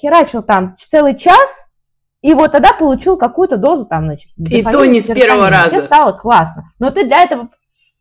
[0.00, 1.66] херачил там целый час,
[2.22, 5.70] и вот тогда получил какую-то дозу там, значит, И то не с первого раза.
[5.70, 6.64] Тебе стало классно.
[6.78, 7.50] Но ты для этого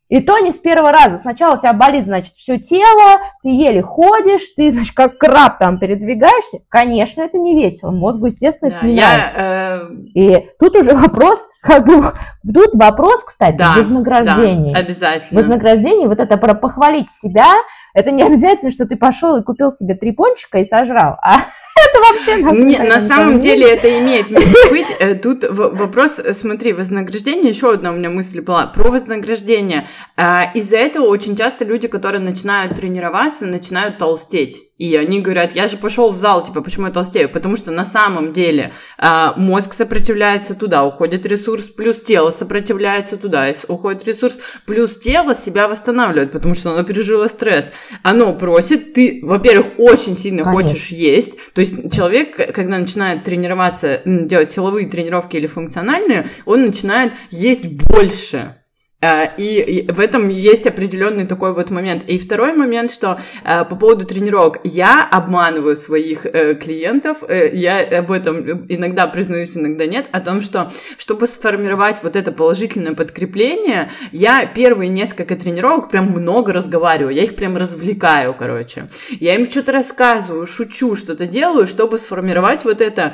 [0.08, 1.18] и то не с первого раза.
[1.18, 5.80] Сначала у тебя болит, значит, все тело, ты еле ходишь, ты, значит, как краб там
[5.80, 6.60] передвигаешься.
[6.70, 7.92] Конечно, это не весело.
[7.92, 9.42] Мозгу, естественно, да, это не я, нравится.
[9.42, 9.90] Э...
[10.14, 12.14] И тут уже вопрос, как бы,
[12.54, 14.74] тут вопрос, кстати, да, вознаграждения.
[14.74, 15.42] Да, обязательно.
[15.42, 17.48] Вознаграждение, вот это про похвалить себя,
[17.94, 21.46] это не обязательно, что ты пошел и купил себе три пончика и сожрал, а
[21.76, 22.42] это вообще...
[22.64, 24.88] Не, на самом деле это имеет место быть.
[25.00, 29.88] Э, тут вопрос, э, смотри, вознаграждение, еще одна у меня мысль была, про вознаграждение.
[30.16, 34.64] А, из-за этого очень часто люди, которые начинают тренироваться, начинают толстеть.
[34.78, 37.30] И они говорят, я же пошел в зал, типа, почему я толстею?
[37.30, 43.54] Потому что на самом деле э, мозг сопротивляется туда, уходит ресурс, плюс тело сопротивляется туда,
[43.70, 47.72] уходит ресурс, плюс тело себя восстанавливает, потому что оно пережило стресс.
[48.04, 50.68] Оно просит, ты, во-первых, очень сильно Конечно.
[50.68, 51.38] хочешь есть.
[51.54, 58.56] То есть человек, когда начинает тренироваться, делать силовые тренировки или функциональные, он начинает есть больше.
[59.06, 62.04] Э, и в этом есть определенный такой вот момент.
[62.08, 68.12] И второй момент, что э, по поводу тренировок, я обманываю своих э, клиентов, я об
[68.12, 74.46] этом иногда признаюсь, иногда нет, о том, что чтобы сформировать вот это положительное подкрепление, я
[74.46, 78.86] первые несколько тренировок прям много разговариваю, я их прям развлекаю, короче.
[79.20, 83.14] Я им что-то рассказываю, шучу, что-то делаю, чтобы сформировать вот это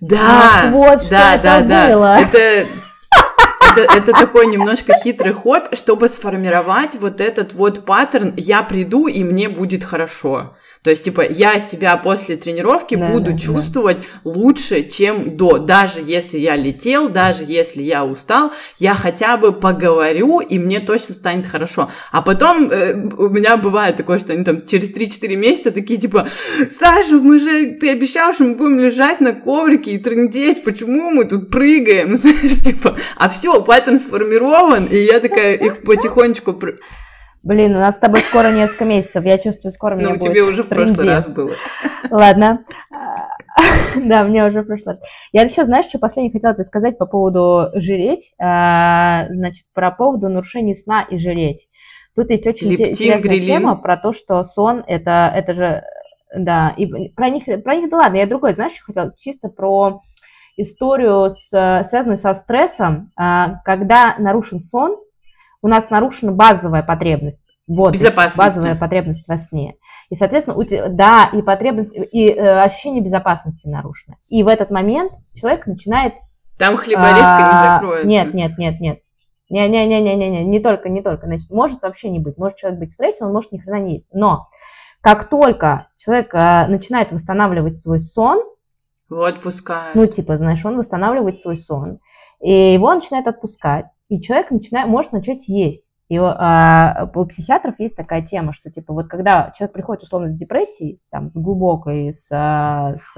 [0.00, 1.88] да, Ах, вот да, что да, это да.
[1.88, 2.18] Было.
[2.20, 2.68] Это
[3.70, 9.22] это, это такой немножко хитрый ход, чтобы сформировать вот этот вот паттерн «я приду, и
[9.24, 10.54] мне будет хорошо».
[10.82, 14.30] То есть, типа, я себя после тренировки да, буду да, чувствовать да.
[14.30, 15.58] лучше, чем до.
[15.58, 21.14] Даже если я летел, даже если я устал, я хотя бы поговорю, и мне точно
[21.14, 21.90] станет хорошо.
[22.12, 26.28] А потом э, у меня бывает такое, что они там через 3-4 месяца такие, типа,
[26.70, 31.24] Саша, мы же, ты обещал, что мы будем лежать на коврике и трындеть, почему мы
[31.24, 36.52] тут прыгаем, знаешь, типа, а все, паттерн сформирован, и я такая их потихонечку
[37.42, 39.24] Блин, у нас с тобой скоро несколько месяцев.
[39.24, 41.52] Я чувствую, скоро мне Ну, тебе уже в прошлый раз было.
[42.10, 42.64] Ладно.
[43.96, 45.00] Да, мне уже в прошлый раз.
[45.32, 48.32] Я еще, знаешь, что последнее хотела тебе сказать по поводу жреть?
[48.38, 51.66] А, значит, про поводу нарушений сна и жреть.
[52.14, 55.82] Тут есть очень интересная тема про то, что сон это, это же,
[56.36, 60.02] да, и про них, про них, да ладно, я другой, знаешь, что хотела, чисто про
[60.56, 61.48] историю, с,
[61.88, 64.98] связанную со стрессом, а, когда нарушен сон,
[65.60, 67.56] у нас нарушена базовая потребность.
[67.66, 67.94] Вот,
[68.36, 69.74] базовая потребность во сне.
[70.08, 74.16] И, соответственно, у тебя, да, и потребность, и э, ощущение безопасности нарушено.
[74.28, 76.14] И в этот момент человек начинает...
[76.58, 78.08] Там хлеборезка а, не закроется.
[78.08, 79.00] Нет, нет, нет, нет.
[79.50, 81.26] Не-не-не-не-не, не только, не только.
[81.26, 82.38] Значит, может вообще не быть.
[82.38, 84.08] Может человек быть в стрессе, он может ни хрена не есть.
[84.12, 84.48] Но
[85.00, 88.42] как только человек а, начинает восстанавливать свой сон,
[89.08, 89.92] вот пускай.
[89.94, 91.98] Ну, типа, знаешь, он восстанавливает свой сон,
[92.40, 95.90] и его начинает отпускать, и человек начинает, может начать есть.
[96.08, 100.38] И а, у психиатров есть такая тема, что типа вот когда человек приходит условно с
[100.38, 103.14] депрессией, там, с глубокой, с, с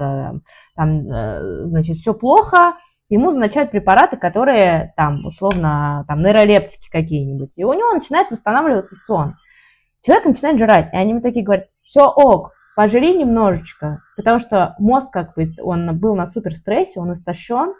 [0.75, 2.73] там, э, значит, все плохо,
[3.07, 9.35] ему назначают препараты, которые там условно там нейролептики какие-нибудь, и у него начинает восстанавливаться сон.
[10.01, 15.13] Человек начинает жрать, и они ему такие говорят, все ок, пожри немножечко, потому что мозг
[15.13, 17.73] как бы, он был на супер стрессе, он истощен,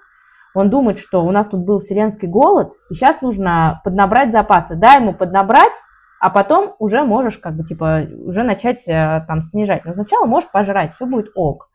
[0.53, 4.75] он думает, что у нас тут был вселенский голод, и сейчас нужно поднабрать запасы.
[4.75, 5.73] Дай ему поднабрать,
[6.19, 9.85] а потом уже можешь как бы типа уже начать э, там снижать.
[9.85, 11.69] Но сначала можешь пожрать, все будет ок.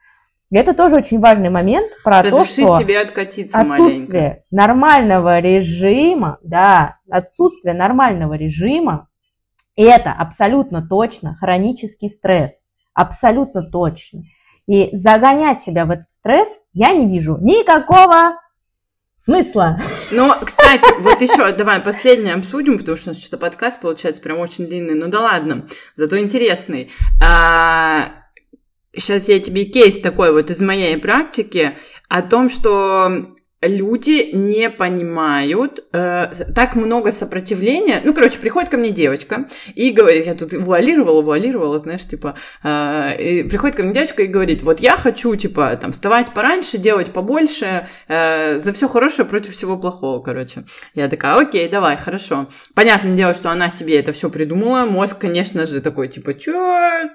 [0.50, 4.44] И это тоже очень важный момент про Разрешить то, что себе откатиться отсутствие маленько.
[4.50, 9.08] нормального режима, да, отсутствие нормального режима,
[9.74, 14.22] это абсолютно точно хронический стресс, абсолютно точно.
[14.68, 18.38] И загонять себя в этот стресс я не вижу никакого
[19.16, 19.80] смысла.
[20.10, 24.38] Ну, кстати, вот еще, давай последнее обсудим, потому что у нас что-то подкаст получается прям
[24.38, 24.94] очень длинный.
[24.94, 26.90] Ну да ладно, зато интересный.
[27.22, 28.12] А,
[28.94, 31.76] сейчас я тебе кейс такой вот из моей практики
[32.08, 33.34] о том, что
[33.66, 38.00] люди не понимают, э, так много сопротивления.
[38.04, 43.40] Ну, короче, приходит ко мне девочка и говорит, я тут вуалировала, вуалировала, знаешь, типа, э,
[43.40, 47.12] и приходит ко мне девочка и говорит, вот я хочу, типа, там, вставать пораньше, делать
[47.12, 50.64] побольше, э, за все хорошее против всего плохого, короче.
[50.94, 52.48] Я такая, окей, давай, хорошо.
[52.74, 57.08] Понятное дело, что она себе это все придумала, мозг, конечно же, такой, типа, чё,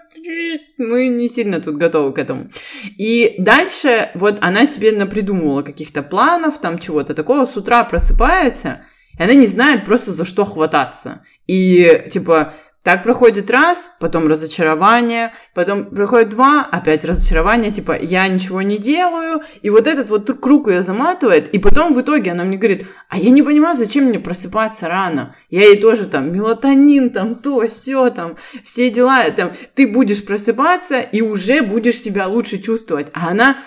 [0.78, 2.50] мы не сильно тут готовы к этому.
[2.98, 8.78] И дальше вот она себе напридумывала каких-то планов, планов, там чего-то такого, с утра просыпается,
[9.18, 11.24] и она не знает просто за что хвататься.
[11.48, 18.64] И, типа, так проходит раз, потом разочарование, потом проходит два, опять разочарование, типа, я ничего
[18.64, 22.58] не делаю, и вот этот вот круг ее заматывает, и потом в итоге она мне
[22.58, 27.36] говорит, а я не понимаю, зачем мне просыпаться рано, я ей тоже там мелатонин, там
[27.36, 33.10] то, все, там, все дела, там, ты будешь просыпаться и уже будешь себя лучше чувствовать,
[33.14, 33.58] а она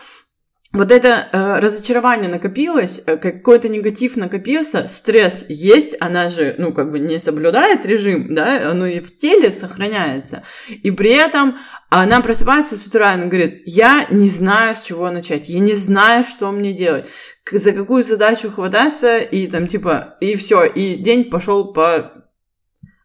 [0.74, 6.90] вот это э, разочарование накопилось, э, какой-то негатив накопился, стресс есть, она же, ну, как
[6.90, 10.42] бы не соблюдает режим, да, оно и в теле сохраняется.
[10.68, 11.56] И при этом
[11.90, 15.74] она просыпается с утра, и она говорит, я не знаю, с чего начать, я не
[15.74, 17.06] знаю, что мне делать,
[17.48, 22.10] за какую задачу хвататься, и там, типа, и все, и день пошел по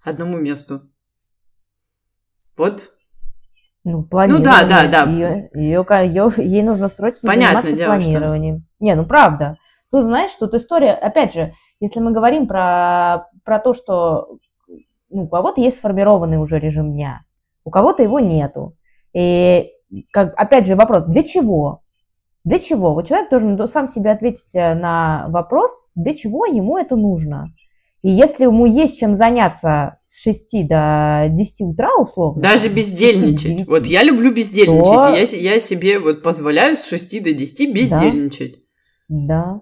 [0.03, 0.89] одному месту.
[2.57, 2.89] Вот
[3.89, 4.45] ну, планирование.
[4.45, 5.11] Ну да, да, да.
[5.11, 8.57] Ее, ее, ее, ей нужно срочно Понятное заниматься дело, планированием.
[8.57, 8.85] Что...
[8.85, 9.57] Не, ну правда.
[9.91, 14.37] Тут знаешь, тут история, опять же, если мы говорим про, про то, что
[15.09, 17.21] ну, у кого-то есть сформированный уже режим дня,
[17.63, 18.75] у кого-то его нету.
[19.13, 19.71] И
[20.11, 21.81] как, опять же вопрос, для чего?
[22.43, 22.93] Для чего?
[22.93, 27.51] Вот человек должен сам себе ответить э, на вопрос, для чего ему это нужно.
[28.01, 32.41] И если ему есть чем заняться с 6 до 10 утра, условно.
[32.41, 33.67] Даже бездельничать.
[33.67, 34.83] Вот я люблю бездельничать.
[34.83, 35.37] То...
[35.37, 38.59] Я, я себе вот позволяю с 6 до 10 бездельничать.
[39.07, 39.61] Да.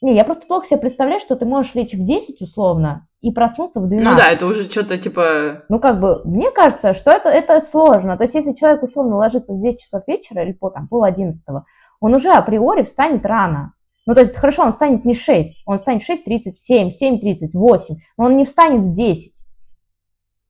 [0.00, 3.80] Не, я просто плохо себе представляю, что ты можешь лечь в 10 условно и проснуться
[3.80, 4.10] в 12.
[4.10, 5.62] Ну да, это уже что-то типа...
[5.68, 8.16] Ну как бы, мне кажется, что это, это сложно.
[8.16, 11.66] То есть если человек условно ложится в 10 часов вечера или по там, пол одиннадцатого,
[12.00, 13.74] он уже априори встанет рано.
[14.06, 17.96] Ну, то есть, хорошо, он встанет не 6, он встанет в 6.30, 7, 7.30, 8,
[18.18, 19.32] но он не встанет в 10.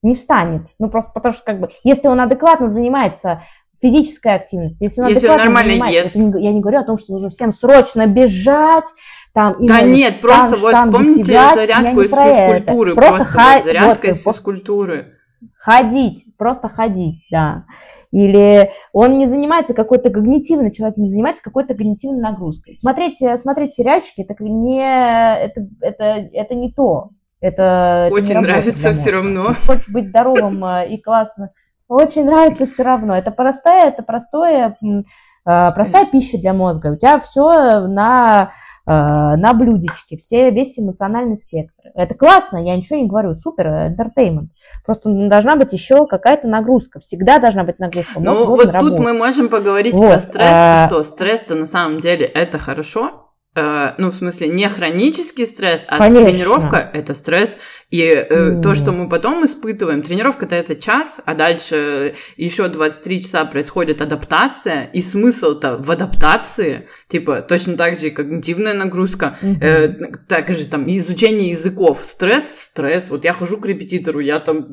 [0.03, 0.63] Не встанет.
[0.79, 3.43] Ну, просто потому что, как бы, если он адекватно занимается
[3.83, 6.15] физической активностью, если он если адекватно он нормально ест.
[6.15, 8.87] Не, я не говорю о том, что нужно всем срочно бежать,
[9.35, 14.07] там, да нет, просто вот вспомните тягать, зарядку из физкультуры, просто, просто ха- вот, зарядка
[14.07, 15.19] вот, из физкультуры.
[15.59, 17.65] Ходить, просто ходить, да.
[18.13, 22.77] Или он не занимается какой-то когнитивной, человек не занимается какой-то когнитивной нагрузкой.
[22.77, 27.11] Смотреть, смотреть сериальчики, это не, это, это, это не то.
[27.41, 29.53] Это, Очень это нравится все равно.
[29.67, 31.49] Хочешь быть здоровым э, и классно.
[31.89, 33.17] Очень нравится все равно.
[33.17, 35.01] Это простая, это простое, э,
[35.45, 36.93] простая пища для мозга.
[36.93, 38.53] У тебя все на
[38.85, 41.91] на блюдечке, все, весь эмоциональный спектр.
[41.95, 44.49] Это классно, я ничего не говорю, супер, entertainment.
[44.85, 48.18] Просто должна быть еще какая-то нагрузка, всегда должна быть нагрузка.
[48.18, 50.87] Ну вот тут мы можем поговорить вот, про стресс, а...
[50.89, 55.99] что стресс-то на самом деле это хорошо, Э, ну, в смысле, не хронический стресс, а
[55.99, 56.31] Конечно.
[56.31, 57.59] тренировка– это стресс.
[57.91, 58.63] И э, mm.
[58.63, 64.85] то, что мы потом испытываем, тренировка-то это час, а дальше еще 23 часа происходит адаптация,
[64.85, 69.63] и смысл-то в адаптации, типа, точно так же и когнитивная нагрузка, mm-hmm.
[69.63, 69.89] э,
[70.29, 73.11] так же там изучение языков, стресс, стресс.
[73.11, 74.67] Вот я хожу к репетитору, я там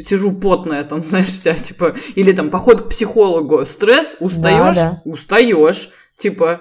[0.00, 5.10] сижу потная, там, знаешь, вся, типа, или там поход к психологу, стресс, устаешь, да, да.
[5.10, 6.60] устаешь Типа.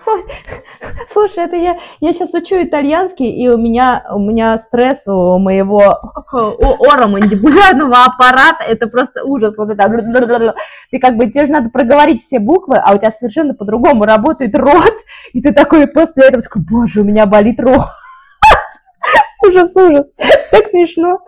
[1.12, 5.82] Слушай, это я, я сейчас учу итальянский, и у меня, у меня стресс у моего
[6.92, 9.58] оромандибулярного аппарата, это просто ужас.
[9.58, 9.86] Вот это.
[10.92, 14.56] Ты как бы, тебе же надо проговорить все буквы, а у тебя совершенно по-другому работает
[14.58, 14.96] рот,
[15.32, 17.88] и ты такой после этого такой, боже, у меня болит рот.
[19.46, 20.12] Ужас, ужас.
[20.52, 21.20] Так смешно.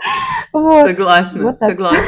[0.51, 0.87] Вот.
[0.87, 2.01] Согласна, вот согласна.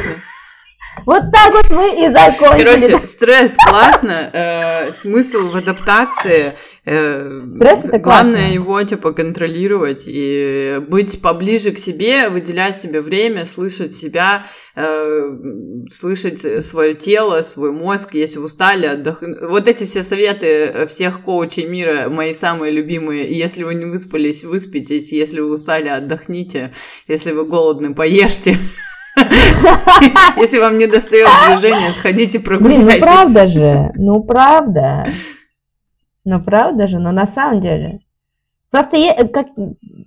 [1.06, 2.64] Вот так вот мы и закончили.
[2.64, 6.54] Короче, стресс классно, э, смысл в адаптации.
[6.84, 8.54] Э, стресс это Главное классно.
[8.54, 14.46] его типа контролировать и быть поближе к себе, выделять себе время, слышать себя,
[14.76, 15.36] э,
[15.90, 19.40] слышать свое тело, свой мозг, если устали, отдохнуть.
[19.42, 23.36] Вот эти все советы всех коучей мира мои самые любимые.
[23.36, 26.72] Если вы не выспались, выспитесь, если вы устали, отдохните,
[27.08, 28.56] если вы голодны, поешьте.
[30.36, 32.84] Если вам не достает движения, сходите прогуляйтесь.
[32.84, 35.06] Блин, ну правда же, ну правда.
[36.24, 38.00] Ну правда же, но на самом деле.
[38.70, 38.98] Просто,
[39.32, 39.46] как,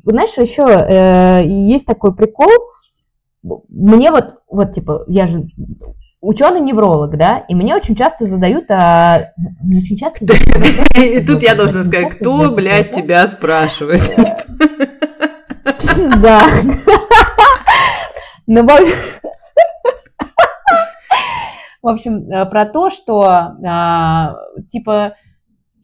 [0.05, 2.49] знаешь, еще э, есть такой прикол.
[3.69, 5.47] Мне вот, вот типа, я же
[6.23, 10.25] ученый-невролог, да, и мне очень часто задают, а, мне очень часто...
[10.97, 14.01] И тут я должна сказать, кто, блядь, тебя спрашивает?
[16.21, 16.41] Да.
[18.47, 18.63] Ну,
[21.83, 24.35] в общем, э, про то, что а,
[24.71, 25.15] типа,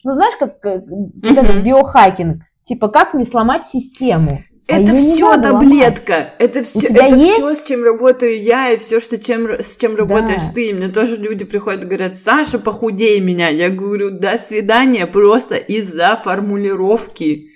[0.03, 4.41] ну знаешь, как э, вот этот биохакинг, типа как не сломать систему.
[4.69, 6.33] А это а все таблетка, ломать.
[6.37, 7.33] это все, это есть?
[7.33, 10.53] все, с чем работаю я, и все, что чем, с чем работаешь да.
[10.53, 10.69] ты.
[10.69, 13.49] И мне тоже люди приходят и говорят, Саша, похудей меня.
[13.49, 17.49] Я говорю, до свидания, просто из-за формулировки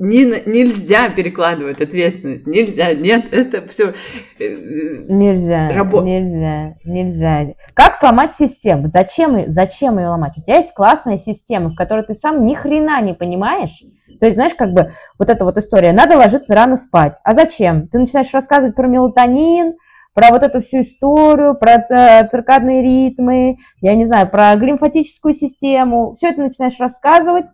[0.00, 3.92] не, нельзя перекладывать ответственность, нельзя, нет, это все
[4.38, 6.00] э, нельзя, рабо...
[6.00, 7.52] нельзя, нельзя.
[7.74, 8.88] Как сломать систему?
[8.90, 10.38] Зачем, зачем ее ломать?
[10.38, 13.84] У тебя есть классная система, в которой ты сам ни хрена не понимаешь.
[14.18, 17.18] То есть, знаешь, как бы вот эта вот история, надо ложиться рано спать.
[17.22, 17.86] А зачем?
[17.88, 19.74] Ты начинаешь рассказывать про мелатонин,
[20.14, 26.14] про вот эту всю историю, про циркадные ритмы, я не знаю, про глимфатическую систему.
[26.14, 27.48] Все это начинаешь рассказывать.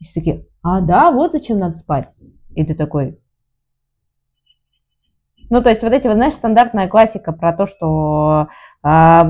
[0.00, 2.14] И все таки а, да, вот зачем надо спать.
[2.54, 3.18] И ты такой...
[5.50, 8.48] Ну, то есть вот эти, вот, знаешь, стандартная классика про то, что
[8.84, 9.20] э,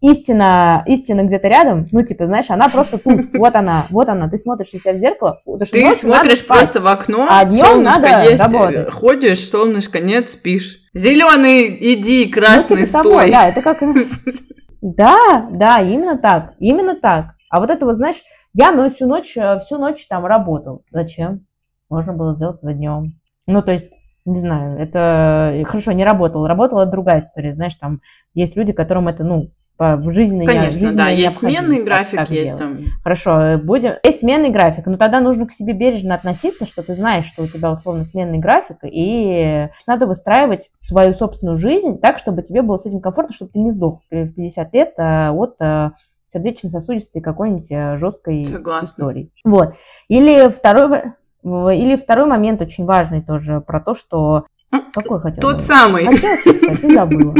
[0.00, 4.38] истина, истина где-то рядом, ну, типа, знаешь, она просто тут, вот она, вот она, ты
[4.38, 5.42] смотришь на себя в зеркало.
[5.72, 8.92] Ты смотришь просто в окно, а днем надо есть, работать.
[8.92, 10.78] ходишь, солнышко нет, спишь.
[10.94, 13.30] Зеленый иди, красный ну, типа стой.
[13.30, 13.82] Того, да, это как...
[14.82, 17.34] Да, да, именно так, именно так.
[17.50, 18.22] А вот это вот, знаешь,
[18.56, 20.82] я ну, всю ночь, э, всю ночь там работал.
[20.90, 21.46] Зачем?
[21.90, 23.20] Можно было сделать за днем.
[23.46, 23.90] Ну, то есть,
[24.24, 26.46] не знаю, это хорошо, не работал.
[26.46, 27.52] Работала другая история.
[27.52, 28.00] Знаешь, там
[28.32, 32.78] есть люди, которым это, ну, в жизни Конечно, да, есть сменный график, есть там.
[33.02, 33.92] Хорошо, будем.
[34.02, 37.46] Есть сменный график, но тогда нужно к себе бережно относиться, что ты знаешь, что у
[37.46, 42.86] тебя условно сменный график, и надо выстраивать свою собственную жизнь так, чтобы тебе было с
[42.86, 45.92] этим комфортно, чтобы ты не сдох в 50 лет а, от а,
[46.28, 48.86] сердечно-сосудистой какой-нибудь а, жесткой Согласна.
[48.86, 49.30] истории.
[49.44, 49.74] Вот.
[50.08, 51.12] Или второй,
[51.42, 54.46] или второй момент очень важный тоже про то, что
[54.92, 55.40] какой хотел?
[55.40, 56.06] Тот самый.
[56.06, 57.34] Хотела сказать, забыла.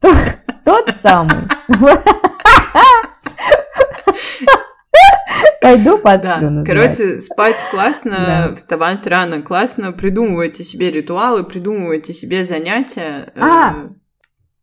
[0.64, 1.48] Тот самый.
[5.60, 6.50] Пойду посплю.
[6.50, 6.64] Да.
[6.64, 8.16] Короче, спать классно,
[8.50, 8.54] да.
[8.54, 13.32] вставать рано классно, придумывайте себе ритуалы, придумывайте себе занятия.
[13.34, 13.88] А, э,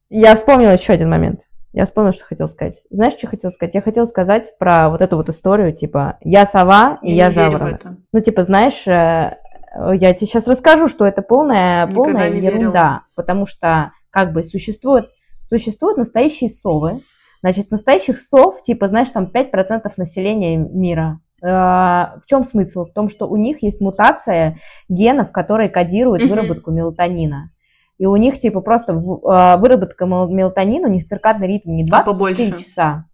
[0.10, 1.42] я вспомнила еще один момент.
[1.74, 2.82] Я вспомнила, что хотел сказать.
[2.90, 3.76] Знаешь, что хотел сказать?
[3.76, 7.82] Я хотела сказать про вот эту вот историю, типа, я сова и я, я жаворонок.
[8.12, 9.38] Ну, типа, знаешь, э,
[9.76, 13.02] я тебе сейчас расскажу, что это полная, полная ерунда, верила.
[13.16, 15.08] потому что как бы существует
[15.52, 17.00] существуют настоящие совы.
[17.42, 21.20] Значит, настоящих сов, типа, знаешь, там 5% населения мира.
[21.42, 22.86] Э, в чем смысл?
[22.86, 24.58] В том, что у них есть мутация
[24.90, 27.50] генов, которые кодируют выработку мелатонина.
[28.02, 28.97] И у них, типа, просто э,
[29.60, 33.06] выработка мелатонина, у них циркадный ритм не 24 а часа,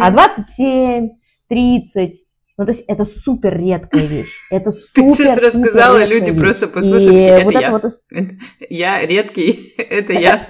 [0.00, 1.10] а 27,
[1.48, 2.14] 30,
[2.58, 4.32] ну, то есть это супер редкая вещь.
[4.50, 6.40] Это супер, Ты сейчас рассказала, люди вещь.
[6.40, 7.12] просто послушают.
[7.12, 7.70] И это, вот я.
[7.70, 7.84] Вот...
[8.68, 10.48] я редкий, это я.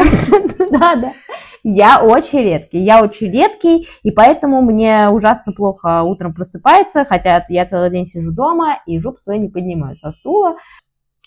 [0.71, 1.13] Да, да.
[1.63, 7.67] Я очень редкий, я очень редкий, и поэтому мне ужасно плохо утром просыпается, хотя я
[7.67, 10.57] целый день сижу дома и жопу свою не поднимаю со стула.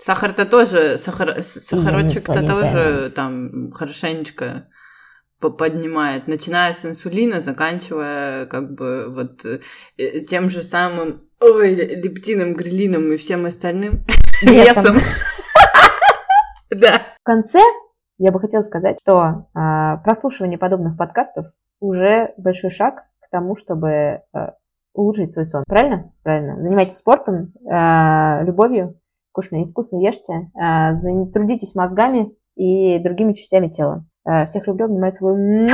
[0.01, 4.67] Сахар-то тоже, сахар, сахарочек-то тоже там хорошенечко
[5.39, 13.11] поднимает, начиная с инсулина, заканчивая как бы вот э, тем же самым ой, лептином, грилином
[13.11, 14.05] и всем остальным
[14.41, 14.95] весом.
[16.71, 17.01] Да.
[17.19, 17.59] В конце
[18.19, 21.47] я бы хотела сказать, что а, прослушивание подобных подкастов
[21.79, 24.53] уже большой шаг к тому, чтобы а,
[24.93, 25.63] улучшить свой сон.
[25.67, 26.11] Правильно?
[26.21, 26.61] Правильно.
[26.61, 28.98] Занимайтесь спортом, а, любовью,
[29.39, 30.93] вкусно и вкусно ешьте, а,
[31.31, 34.05] трудитесь мозгами и другими частями тела.
[34.25, 35.67] Э, всех люблю, обнимаю, целую.